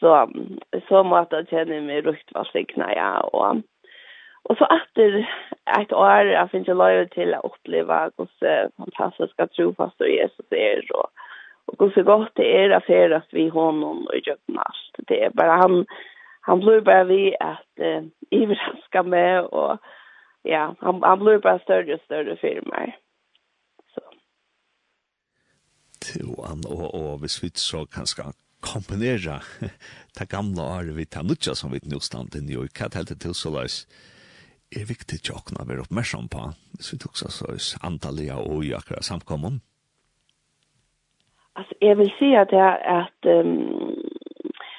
[0.00, 0.30] så
[0.88, 3.56] så måste jag känna mig rukt vad sig knäja och
[4.42, 5.30] och så efter
[5.80, 10.92] ett år jag finns ju lov till att uppleva hur fantastiska trofast och Jesus är
[10.92, 11.10] och
[11.66, 15.30] och hur så gott det är att färdas vi honom och göra allt det är
[15.30, 15.86] bara han
[16.40, 19.78] han blir bara vi att eh, överraska med och
[20.42, 22.96] ja, han, han blir bara större och större firmar.
[23.94, 24.00] Så.
[26.20, 29.40] Johan, og, og hvis vi så kanskje komponera
[30.18, 32.78] det gamla året vi tar nutja som vi nu stand i New York.
[32.78, 33.86] Hva helt det til så løs?
[34.76, 38.64] Er viktig til åkna vi er oppmerksom på, hvis vi tok så løs antallet og
[38.64, 39.60] i akkurat samkommun?
[41.58, 43.96] Alltså jag vill säga att jag att um,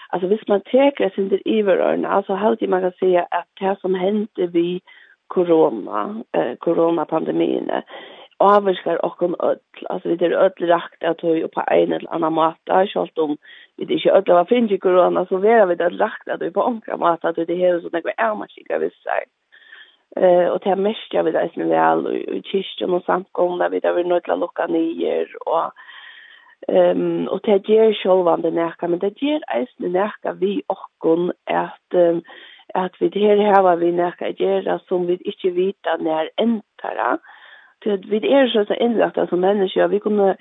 [0.09, 3.95] alltså hvis man teker sin det över alltså hur man kan säga att det som
[3.95, 4.81] hände vi
[5.29, 7.71] corona, eh, coronapandemin
[8.39, 12.87] avskar om öll, alltså vi är öll rakt att ju på en eller annan måte,
[12.87, 13.37] sjalt om
[13.77, 16.51] vi det inte öll var finnes i korona, så vera vi er rakt att høy
[16.51, 19.23] på andra måte, att det är er sånn är man er maskika vissar.
[20.17, 23.79] Eh, och det mest jag vill reise med väl och i och samkom där vi
[23.79, 25.71] där vi nödla til ner och
[26.67, 30.87] Ehm um, och det ger självande den närka men det ger eisne närka vi och
[30.97, 31.93] kon att
[32.75, 37.17] at vi det her hava vi nekka gjera som vi ikkje vita nær entara.
[37.83, 40.35] Til vi er så så innlagta som människor vi kunne,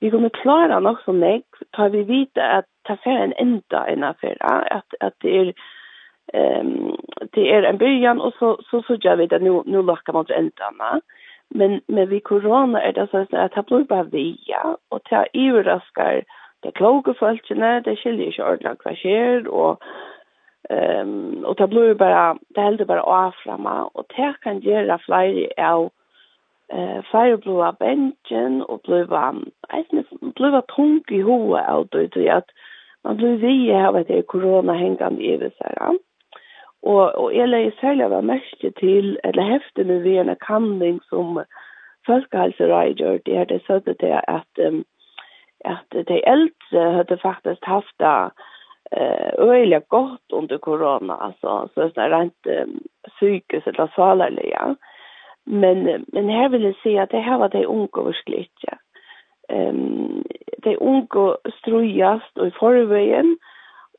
[0.00, 1.42] vi kunne klara nok som meg,
[1.76, 5.52] tar vi vita at ta fer en enda en affæra, at, at det er
[6.34, 6.96] um,
[7.34, 10.24] det er en byrjan, og så, så, så gjør vi det, nu, nu lakker man
[10.24, 11.00] til endene.
[11.50, 15.26] Men, men vi corona er det så at det blir bare via, og det er
[15.34, 16.22] ivraskar
[16.64, 19.82] det kloke folkene, det skiljer ikke ordentlig hva skjer, og
[20.70, 24.98] Ehm um, och det blir bara det hällde bara av framma och det kan göra
[24.98, 25.90] fler av
[26.72, 29.34] eh fire flyg up engine och blåa
[29.68, 32.50] eisne blåa tung i hoa av det det att
[33.04, 35.98] man blir vi här vet det corona hängande i det så här.
[36.82, 41.44] Och och jag lägger sälja var mest till eller häfte nu vi en kanning som
[42.06, 44.58] folkhälsorådgivare det är det så att det att
[45.64, 48.30] att de äldre hade faktiskt haft det
[48.96, 52.80] eh öliga gott under corona alltså så det är rent um,
[53.10, 54.76] psykiskt eller salarliga.
[55.44, 58.58] Men men här vill jag säga att det här var det unga verkligt.
[58.60, 58.76] Ja.
[59.48, 60.24] Ehm um,
[60.58, 63.38] det unga strujast och i förvägen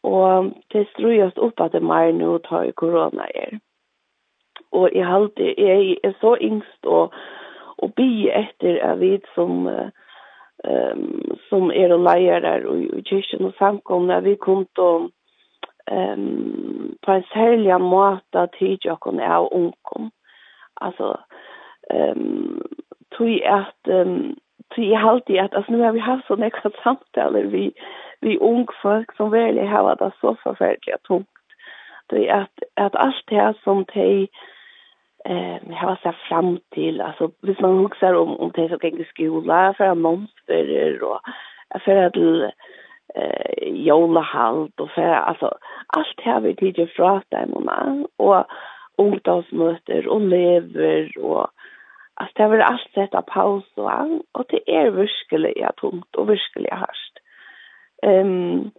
[0.01, 3.59] och det strujast upp att det mer nu tar corona är.
[4.69, 7.13] Och i allt är är så ängst och
[7.77, 9.87] och bi efter att vid som uh,
[10.63, 15.09] um, som er og leier og i kyrkjen og samkomne, vi kom til
[15.91, 20.11] um, på en særlig måte tidlig og av ungkom.
[20.81, 21.15] Altså,
[21.93, 22.61] um,
[23.11, 24.35] tog at um,
[24.75, 26.51] tog jeg alltid at altså, nå har vi haft sånne
[26.83, 27.71] samtaler vi,
[28.21, 31.29] vi ung folk som veldig har vært så forferdelig tungt.
[32.09, 34.27] Tog at, at alt det som de
[35.25, 38.99] eh jag har sett fram till alltså hvis man huxar om om det så gick
[38.99, 41.19] i skola för en monster och
[41.85, 42.15] för att
[43.15, 45.57] eh jolahalt och för alltså
[45.87, 48.45] allt här vi tid från där mamma och
[48.97, 51.47] ungdomsmöter och lever och
[52.13, 53.91] alltså det var allt sätta paus och
[54.31, 57.13] och det är verkligen tungt och verkligen härst.
[58.03, 58.71] Ehm um,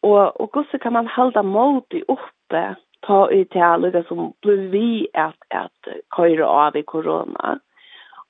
[0.00, 2.74] och och så kan man hålla mod i uppe
[3.06, 7.58] ta i til till som blev vi at, at køyre av i korona.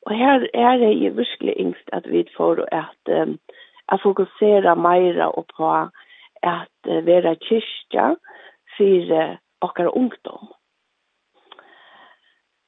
[0.06, 3.38] Og her er det jo virkelig yngst at vi får at, um,
[3.88, 5.88] at fokusera mera och på
[6.42, 8.16] at uh, vara kyrka
[8.76, 10.48] för uh, och ungdom.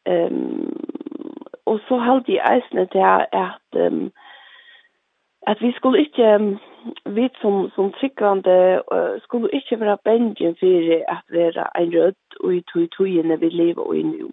[0.08, 0.76] Um,
[1.66, 2.98] og så halte jeg äsnet til
[3.32, 4.12] at um,
[5.46, 6.58] at vi skulle ikke,
[7.06, 12.54] vi som, som tryggvande, uh, skulle ikke være bengen for at være en rødt og
[12.54, 14.30] i tog togene vi lever i nå.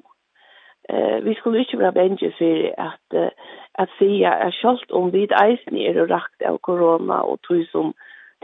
[0.93, 2.55] Uh, vi skulle ikke være bengen for
[2.89, 3.31] at, uh,
[3.75, 7.93] at sige at selv om vi eisen er og rakt av korona og tog som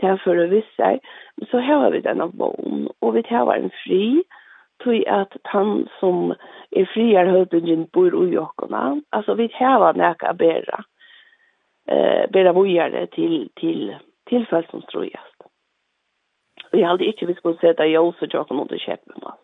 [0.00, 0.90] tilfører visse,
[1.50, 4.22] så har vi denne vogn, og vi har en fri,
[4.84, 6.30] tog at han som
[6.76, 9.00] er friar høvdingen bor i okkona.
[9.12, 10.84] Altså, vi heva nek a bera
[11.88, 13.96] eh bära vojare till till
[14.28, 15.36] till folk som strojast.
[16.72, 19.36] Och jag hade inte vi skulle sätta jag så jag kommer inte köpa mig.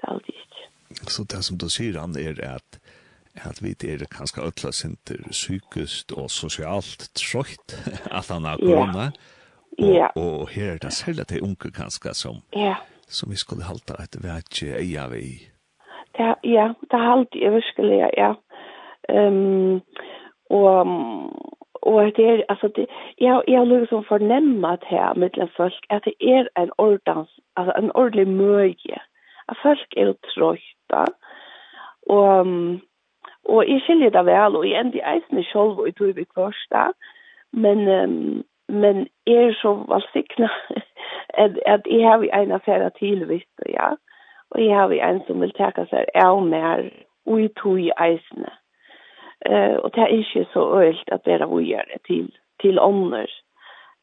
[0.00, 1.10] Det hade inte.
[1.10, 2.80] Så det som du säger han är att
[3.34, 7.76] at vi er kanskje ødla sinter psykisk og sosialt trøyt
[8.18, 9.10] at han har korona.
[9.78, 9.86] Ja.
[9.86, 10.10] Yeah.
[10.16, 12.74] Og, og her er det særlig til unge kanskje som, ja.
[13.08, 15.34] Som vi skulle halte at vi er ikke eier vi i.
[16.18, 18.34] Ja, ja, det er alltid virkelig, ja.
[19.08, 19.80] Um,
[20.50, 20.86] og,
[21.82, 22.86] Og det er, altså, det,
[23.20, 27.92] jeg, jeg har liksom fornemmet her, mittlen folk, at det er en ordens, altså en
[27.94, 29.00] ordentlig møye.
[29.48, 31.04] At folk er jo trøyta,
[32.06, 32.46] og,
[33.44, 36.24] og jeg skiljer det vel, og jeg ender eisen i selv, og jeg tror vi
[36.24, 36.82] kvarsta,
[37.52, 40.48] men, um, men jeg er så valgsikna,
[41.44, 43.88] at, at jeg har en affære til, visst, ja,
[44.50, 46.90] og jeg har en som vil teka seg av mer,
[47.26, 48.50] og jeg tror i eisene.
[49.44, 53.26] Eh och det är ju så ölt att bära vidare till till andra.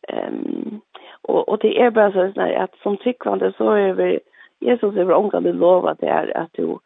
[0.08, 0.82] Ehm um,
[1.22, 4.20] och och det är bara så här att som tyckvande så är vi
[4.60, 6.78] Jesus är omgående lova det är att du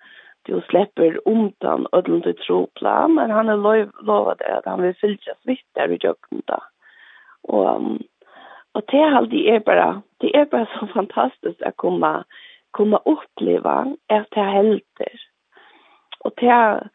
[0.44, 5.38] du släpper undan ödlund tro tropla, men han är lov, det att han vill fyllas
[5.44, 6.64] vitt där i jöknta.
[7.44, 8.04] Och, um,
[8.72, 12.24] och det här alltid är bara, det är bara så fantastiskt att komma,
[12.72, 15.12] komma uppleva att det här helter.
[16.20, 16.90] Och det är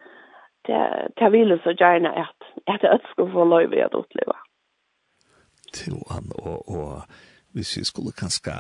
[0.67, 4.37] det det vill så gärna att att det ska få lov att uppleva.
[5.73, 7.03] Till han och och
[7.53, 8.51] vi skulle kanske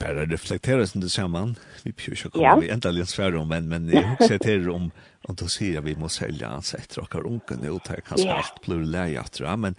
[0.00, 1.58] bara reflektera sen tillsammans.
[1.84, 2.56] Vi pjusar kommer ja.
[2.56, 4.90] vi äntligen svär om men men jag husar till om
[5.28, 8.34] om då ser vi måste sälja hans ett rakar unken och ta kanske ja.
[8.34, 9.74] allt plurläge tror men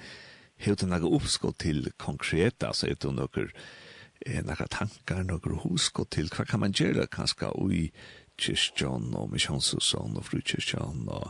[0.58, 3.48] hur den några uppskott till konkret så är det några
[4.44, 7.92] några tankar några huskott till vad kan man göra kanske och i
[8.42, 11.30] kyrkjan og misjonshusen og frukyrkjan og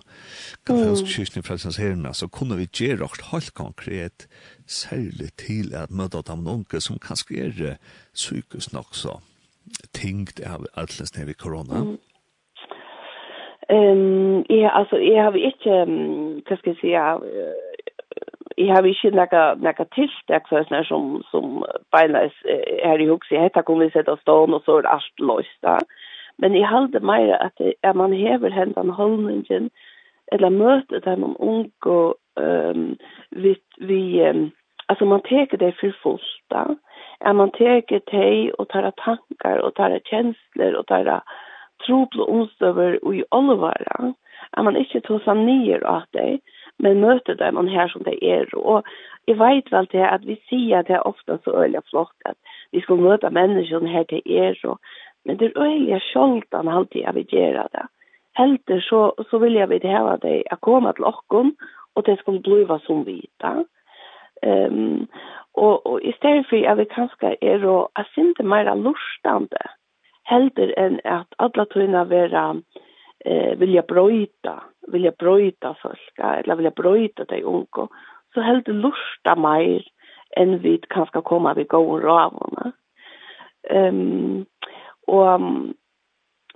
[0.67, 1.79] katolsk kyrkjan i frelsens
[2.17, 4.27] så kunne vi gjøre oss helt konkret
[4.67, 7.77] særlig til at møte dem unge som kanskje er
[8.13, 9.19] sykehus nok så
[9.93, 11.83] tingt av atlas nere i korona.
[11.83, 11.99] Mm.
[13.71, 15.75] Um, jeg, altså, jeg har ikke,
[16.47, 16.89] hva skal jeg si,
[18.59, 21.63] jeg har ikke noe, noe tiltak for sånn som, som
[21.95, 22.25] beina
[22.83, 25.59] her i hukse, jeg heter kommer vi sette av stående, og så er alt løst
[25.63, 25.79] da.
[25.79, 26.02] Mm
[26.43, 29.69] Men jeg halde meira at, det, at man hever hendan holdningen,
[30.31, 31.95] eller møter dem om unge,
[32.35, 32.97] um,
[33.31, 34.51] vi, vi um,
[34.89, 36.63] altså man teker det for fullsta,
[37.21, 41.23] at man teker det og tar tankar, og tar kjensler, og tar
[41.85, 44.11] troble omstøver og i olvara,
[44.57, 46.41] at man ikke tar seg nye av det,
[46.83, 48.51] men møter dem man her som det er.
[48.57, 48.83] Og
[49.27, 52.37] jeg vet vel til at vi sier at det er ofte så øyelig flott at
[52.71, 54.79] vi skal møte menneskene her til er, og
[55.25, 57.85] Men det är ju själtan alltid jeg vil gjøre det.
[58.33, 61.55] Helter så, så vill jag vid hela dig att komma til åkken
[61.93, 63.65] och det ska bliva som vita.
[64.41, 65.07] Um,
[65.51, 69.57] och, och istället för att vi kanske er då att inte mer lustande
[70.23, 72.61] helter enn att alla tunna vara
[73.25, 77.87] eh, vilja brøyta, vilja brøyta folk, eller vilja brøyta dig unko,
[78.33, 79.83] så helter lusta mer
[80.35, 82.71] än vi kanske komma vid gå og avgångar.
[83.69, 84.45] Um,
[85.07, 85.41] og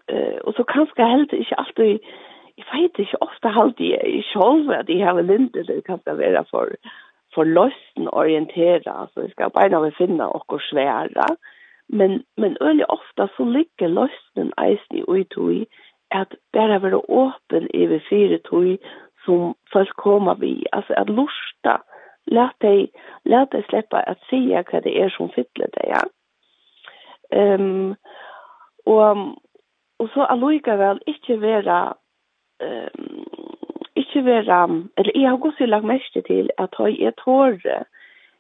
[0.10, 2.00] eh og så kanskje helt ikke alltid
[2.58, 6.18] jeg vet ikke ofte halt jeg i selv at jeg har lindet det kan det
[6.18, 6.70] være for
[7.38, 11.28] for løsten orientera så jeg skal bare nå finne og svære.
[11.90, 15.66] Men men øle ofte så ligger løsten eisen i utøy
[16.12, 18.78] at bare være åpen i ved fire tui
[19.26, 20.66] som folk kommer vi.
[20.74, 21.78] Altså at lusta
[22.28, 22.90] lat dig
[23.26, 26.04] lat dig släppa at se vad det er som fyller det ja.
[27.32, 27.96] Ehm um,
[28.88, 29.36] og
[30.00, 31.94] og så allikevel ikke være
[32.62, 33.24] ehm
[33.98, 37.78] ikke være eller jeg har gått så lagt mest til at jeg er tåre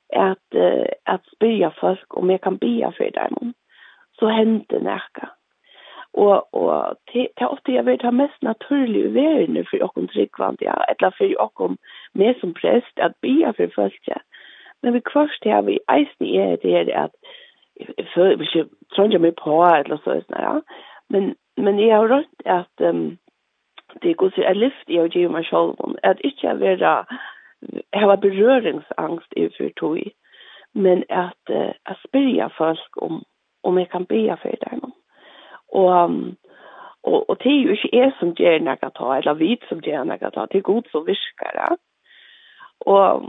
[0.09, 0.59] at
[1.05, 3.53] at spyrja folk om jeg kan bia for dem
[4.19, 5.27] så hender nærka
[6.13, 10.77] og og til til ofte jeg vet ha mest naturlig verne for okkom tryggvand ja
[10.89, 11.77] eller for okkom
[12.13, 14.07] mer som prest at bia for folk
[14.83, 17.11] men vi kvarst har vi eisen i det at
[18.13, 20.61] för vi ikke tränga mig på eller så sånn, ja.
[21.09, 23.17] Men men jag har rätt att um,
[24.01, 26.55] det går så att lyft jag ger mig själv att jeg
[28.01, 30.11] har ha i for tog
[30.73, 33.23] men att uh, att spyrja folk om
[33.63, 34.79] om jag kan be för det
[35.69, 36.35] Og, och um,
[37.01, 40.03] och och det är ju ikke jeg som ger något ta eller vid som ger
[40.03, 41.77] något ta till god så viskar det
[42.85, 43.23] och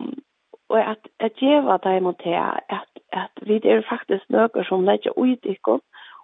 [0.68, 2.36] og at at geva dem til
[2.70, 5.80] at at vi er faktisk nøkker som leggja ut i kom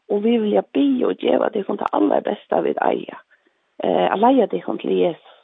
[0.08, 3.18] og vi vilja bi og geva det kom til aller beste vi eia.
[3.84, 5.34] Eh alleia det kom til Jesus.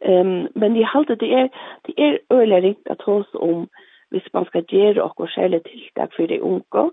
[0.00, 1.48] Ehm um, men de halde det er
[1.86, 3.68] det er øyla ringt at hos om
[4.14, 6.84] hvis man skal gjøre okkur særlig tiltak for de unge,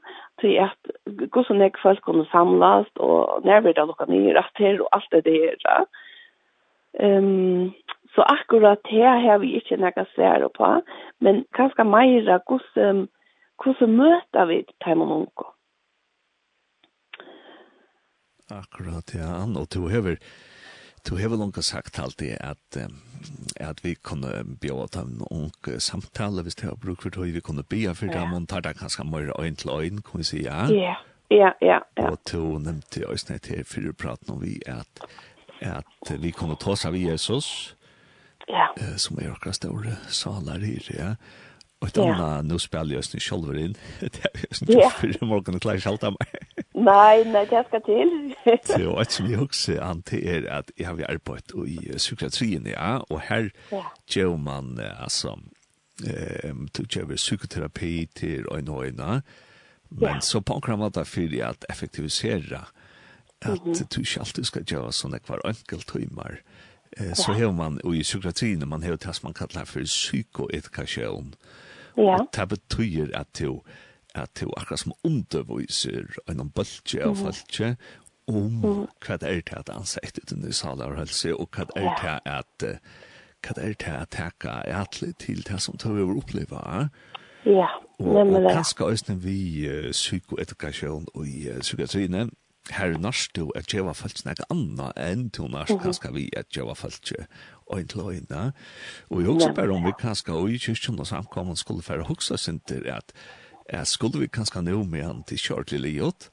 [0.41, 0.79] til at
[1.31, 5.23] gå så nek folk kunne samlast, og nærmere da dere nye retter, og alt det
[5.65, 5.85] der.
[6.99, 7.71] Ehm
[8.15, 10.69] så akkurat her har vi ikke noe svære på,
[11.23, 13.07] men kanskje mer hvordan,
[13.63, 15.49] hvordan møter vi til og unge.
[18.51, 20.17] Akkurat, ja, Ann, og du hever,
[21.07, 22.81] du hever langt sagt alltid at,
[23.55, 27.39] at vi kunne bjøre til en ung samtale, hvis det har bruk for det, vi
[27.39, 30.43] kunne bjøre for dem, og tar det kanskje mer øyn til øyn, kan vi si,
[30.43, 30.65] ja?
[30.67, 30.95] Ja,
[31.31, 31.79] ja, ja.
[31.97, 32.11] ja.
[32.11, 35.07] Og du nevnte jo i snitt her, for du prater om vi at,
[35.61, 37.75] at vi kunne ta oss av Jesus,
[38.47, 38.73] ja.
[38.77, 41.13] eh, som er akkurat store salar her, ja.
[41.81, 43.71] Og et annet, nå spiller jeg oss ikke selv inn,
[44.01, 44.89] det er jo sånn ja.
[44.93, 46.35] for i morgen og klarer av meg.
[46.81, 48.11] Nei, nei, det skal til.
[48.41, 52.95] Det er jo et som jeg også anter at jeg har arbeidt i psykiatrien, ja,
[53.11, 53.83] og her ja.
[54.09, 55.35] gjør man, altså,
[56.01, 59.19] eh, du gjør psykoterapi til øyne og øyne,
[59.91, 60.25] men ja.
[60.25, 62.80] så på en måte for at effektivisere eh,
[63.41, 66.41] at mm du ikke alltid skal gjøre sånne hver enkelt timer.
[66.97, 71.33] Eh, så har man, og i psykiatrien, man har det som man kallar for psykoedukasjon.
[71.97, 72.19] Ja.
[72.19, 73.61] Og det betyr at du,
[74.15, 77.77] at du akkurat som underviser en bølge av folket,
[78.27, 78.61] om
[79.01, 82.29] hva det er til at ansiktet til nysala og helse, og hva det er til
[82.31, 82.67] at
[83.41, 86.89] hva det er til at teka er atlet til det som tar over oppleva.
[87.45, 87.67] Ja,
[87.99, 88.45] nemlig det.
[88.45, 92.29] Og kanskje også vi psykoedukasjon og i psykiatrien,
[92.69, 96.75] her norsk du at djeva folk snakke anna enn til norsk kanskje vi at djeva
[96.77, 97.11] folk
[97.73, 98.51] øyn til øyna.
[99.09, 102.37] Og vi også bare om vi kanskje og i kyrkjen og samkommen skulle fære hoksa
[102.37, 103.13] sinter at,
[103.69, 106.29] at skulle vi kanskje nå med han til kjørt lille jott,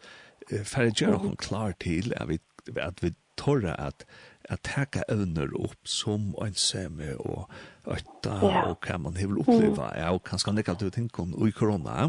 [0.51, 2.39] fære gjøre hun klar til at vi,
[2.77, 4.05] at vi torra at
[4.49, 7.51] at taka evner opp som einsame og
[7.85, 8.71] øtta yeah.
[8.71, 11.99] og hva man vil oppleva, ja, og kanskje nekka du tenker om i korona.
[12.01, 12.09] Ja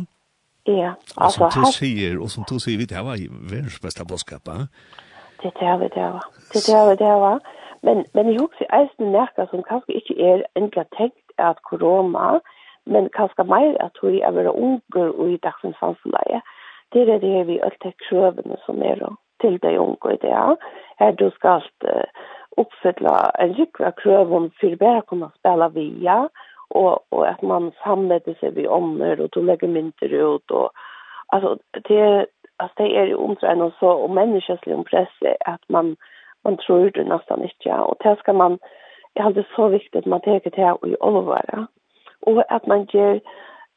[0.69, 3.17] Ja, altså, som du sier, og som du sier, vi det var
[3.51, 4.67] verdens beste boskap, ja?
[5.41, 6.25] Det er det det var.
[6.53, 7.39] Det er det det var.
[7.83, 12.39] Men men jeg husker eisen närka som kanskje ikke er ändla tenkt at korona,
[12.85, 16.41] men kanskje mer at hun er være unger og i dagens samhälle.
[16.93, 20.55] Det er det vi alltid kröven som er då till dig unga i det.
[20.97, 22.09] Här du skal uh,
[22.57, 26.29] oppfylle en rikve krøv om för att kunne spille via
[26.69, 30.71] og og att man samlade sig vi ånder och to legger mynter ut och
[31.27, 32.25] alltså det
[32.59, 35.95] altså det är ju omtrent og så och människoslig ompresse att man
[36.43, 38.59] man tror det nästan inte ja och det skal man
[39.13, 41.67] jag hade så viktigt man tenker det å i allvar
[42.21, 43.21] och att man ger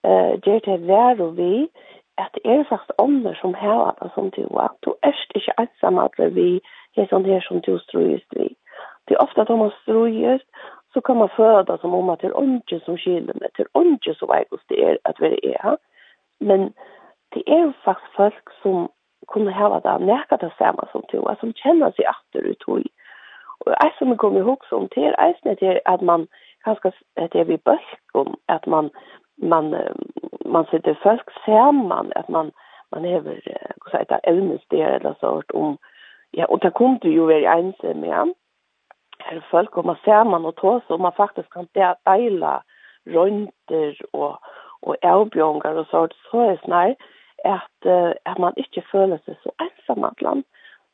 [0.05, 1.69] eh ger det vær og vi
[2.17, 4.71] att det är fast ånder som här det som du var.
[4.81, 6.61] du är ikke ensam att vi
[6.97, 8.57] är sånn här som du strøyest vi
[9.05, 10.47] det är ofta att man strøyest
[10.93, 13.79] så kan man føda som om at det er onge som skiljer mig, det är
[13.81, 15.77] onge som vei hos det är at vi er.
[16.41, 16.73] Men
[17.35, 18.89] det är faktisk folk som
[19.33, 22.81] kunde hava det nekka det samma som to, alltså som kjenner seg atter ut och
[23.67, 26.27] Og jag som kommer ihåg som til, är eisnet til att man
[26.65, 27.79] ganska det vi vid
[28.15, 28.91] om att man
[29.37, 29.75] man
[30.45, 32.51] man sitter folk sammen, att man
[32.93, 33.41] man häver,
[33.85, 35.79] vad sier det, ävnesdelar eller sånt om
[36.35, 38.27] Ja, och det kunne ju være ensam, ja
[39.31, 42.61] der folk kommer sammen og tås, og man faktisk kan deila
[43.07, 44.39] rønter og,
[44.83, 46.95] og avbjørnger og sånt, så er det snar
[47.45, 47.91] at,
[48.27, 50.45] at man ikke føler seg så ensam at land.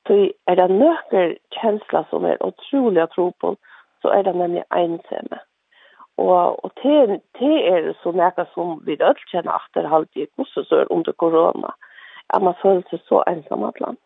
[0.06, 3.54] Så er det nøkker kjensler som er utrolig å tro på,
[4.02, 5.40] så er det nemlig ensomme.
[6.18, 11.12] Og, og det, det er så noe som vi ødelkjenner etter halvtid, hvordan så under
[11.12, 11.74] korona,
[12.34, 14.00] at man føler seg så ensam at land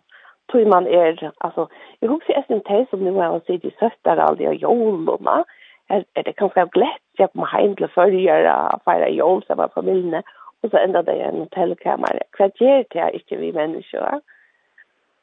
[0.51, 1.69] tror man är alltså
[2.01, 5.45] jag hoppas att det är som nu er å si de søtter aldrig och jolene,
[5.89, 10.23] er, er det kanskje glett jeg kommer hem till förra feire jol som var familiene,
[10.63, 12.23] og så ända det i en hotellkammer.
[12.39, 14.21] Hva gjør det är inte vi mennesker?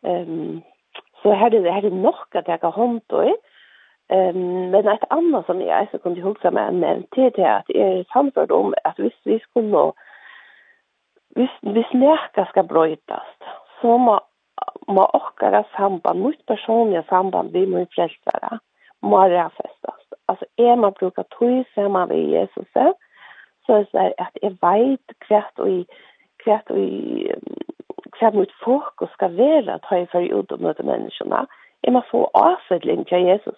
[0.01, 0.63] um,
[1.21, 3.21] så her er det her er nok at jeg har hånd då
[4.09, 7.67] um, men et annet som jeg så kunne huske meg med til det är att
[7.67, 9.91] det är samförd om at hvis vi skulle
[11.35, 13.27] hvis, hvis närka skal brötas
[13.81, 14.19] så må
[14.87, 18.59] må okkara samband, mot personliga samband vi min frälsare,
[19.01, 20.01] må räfästas.
[20.27, 22.67] Altså, er man brukar tog sammen vid Jesus
[23.69, 25.85] så er det så jeg vet hvert og i
[26.43, 27.31] kvärt og i
[28.17, 31.45] kvärt mot fokus og vara att ha i för ut og møte menneskene.
[31.83, 33.57] Jeg man få avfølging til Jesus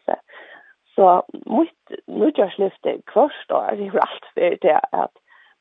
[0.95, 2.51] Så mitt mitt jag
[2.83, 5.13] og kvarstår det alt for det at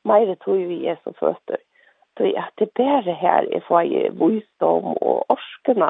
[0.03, 1.57] mer tog vi Jesus fötter
[2.17, 5.89] då är att det bare her er for jeg visdom og orskene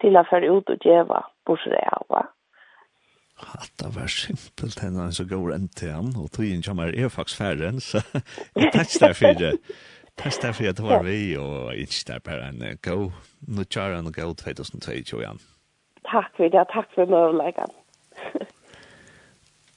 [0.00, 2.26] til å føre ut och geva borsrea va
[3.38, 6.90] at det var simpelt henne en så går enn til han, og tog inn kommer
[6.90, 8.02] er faktisk færre enn, så
[8.58, 9.52] jeg takk der for det.
[10.18, 13.12] Takk der for at det var vi, og ikke der bare en god,
[13.46, 15.38] nå kjører han og god 2022 igjen.
[16.08, 17.76] Takk for det, takk for møvleggen.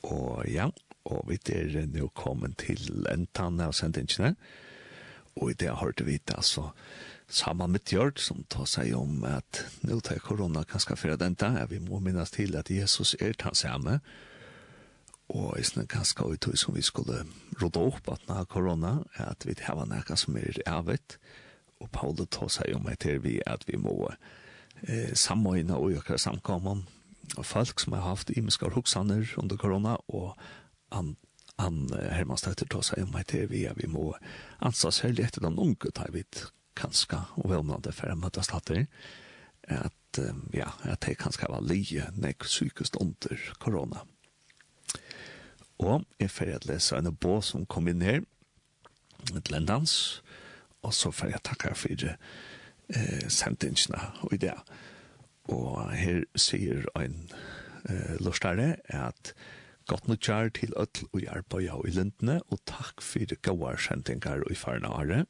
[0.09, 0.72] og ja,
[1.05, 4.34] og vi er nå kommet til en tann av sendingene.
[4.34, 4.68] Ja.
[5.39, 6.71] Og i det har du det, altså,
[7.31, 11.65] sammen med Tjørd, som tar seg om at nå tar korona kanskje for den der,
[11.69, 13.99] vi må minnes til at Jesus er den samme,
[15.31, 17.21] og i sånne ganske ut som vi skulle
[17.61, 21.17] råde opp at nå korona, er at vi har noe som er ervet,
[21.79, 26.83] og Paulus tar seg om etter vi at vi må eh, samordne og gjøre samkommer,
[27.37, 30.35] og folk som har haft imenskar hoksaner under korona, og
[30.91, 31.15] han
[31.59, 34.13] Ann Hermanstøtter tar seg om meg vi er vi må
[34.63, 36.23] ansa særlig etter den unge tar vi
[36.79, 38.85] kanskje og velmående for å møte latter
[39.67, 40.19] at
[40.51, 44.01] ja, at det kanskje var lige nek sykest under korona.
[45.79, 48.23] Og jeg får jeg lese en bå som kom inn her
[49.37, 50.21] et lendans
[50.81, 54.61] og så får jeg takke for eh, sentingsene og ideer.
[55.53, 57.17] Og her sier en
[57.89, 59.49] eh, lortare at eh,
[59.91, 64.55] Godt nok kjær til ødel og arbeida i lindene, og takk for gode kjentingar i
[64.55, 65.26] farne året.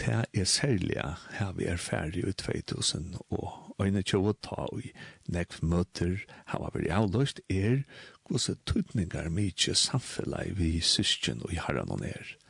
[0.00, 0.96] Det er særlig
[1.36, 4.94] her vi er ferdig i 2000, og øyne tjov ta i
[5.28, 6.16] nekv møter
[6.48, 7.82] her var veldig avløst, er
[8.24, 12.40] gode tøtninger mykje samfunnet vi syskjen og i herren og nere.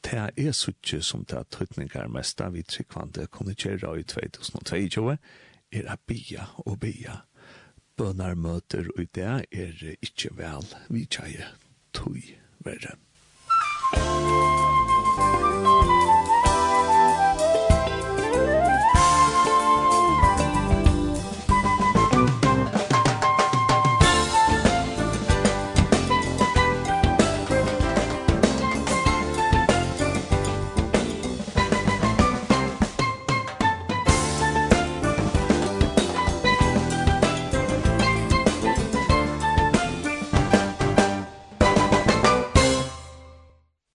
[0.00, 5.18] Det er suttje som det er tøytningar mesta vi tryggvande kunne kjera i 2022,
[5.72, 7.27] er a bia og bia
[7.98, 9.44] bønarmøter og det er
[10.02, 11.52] ikke vel vi tjeje
[11.92, 12.22] tog
[12.64, 12.96] verre.
[13.98, 15.47] Musikk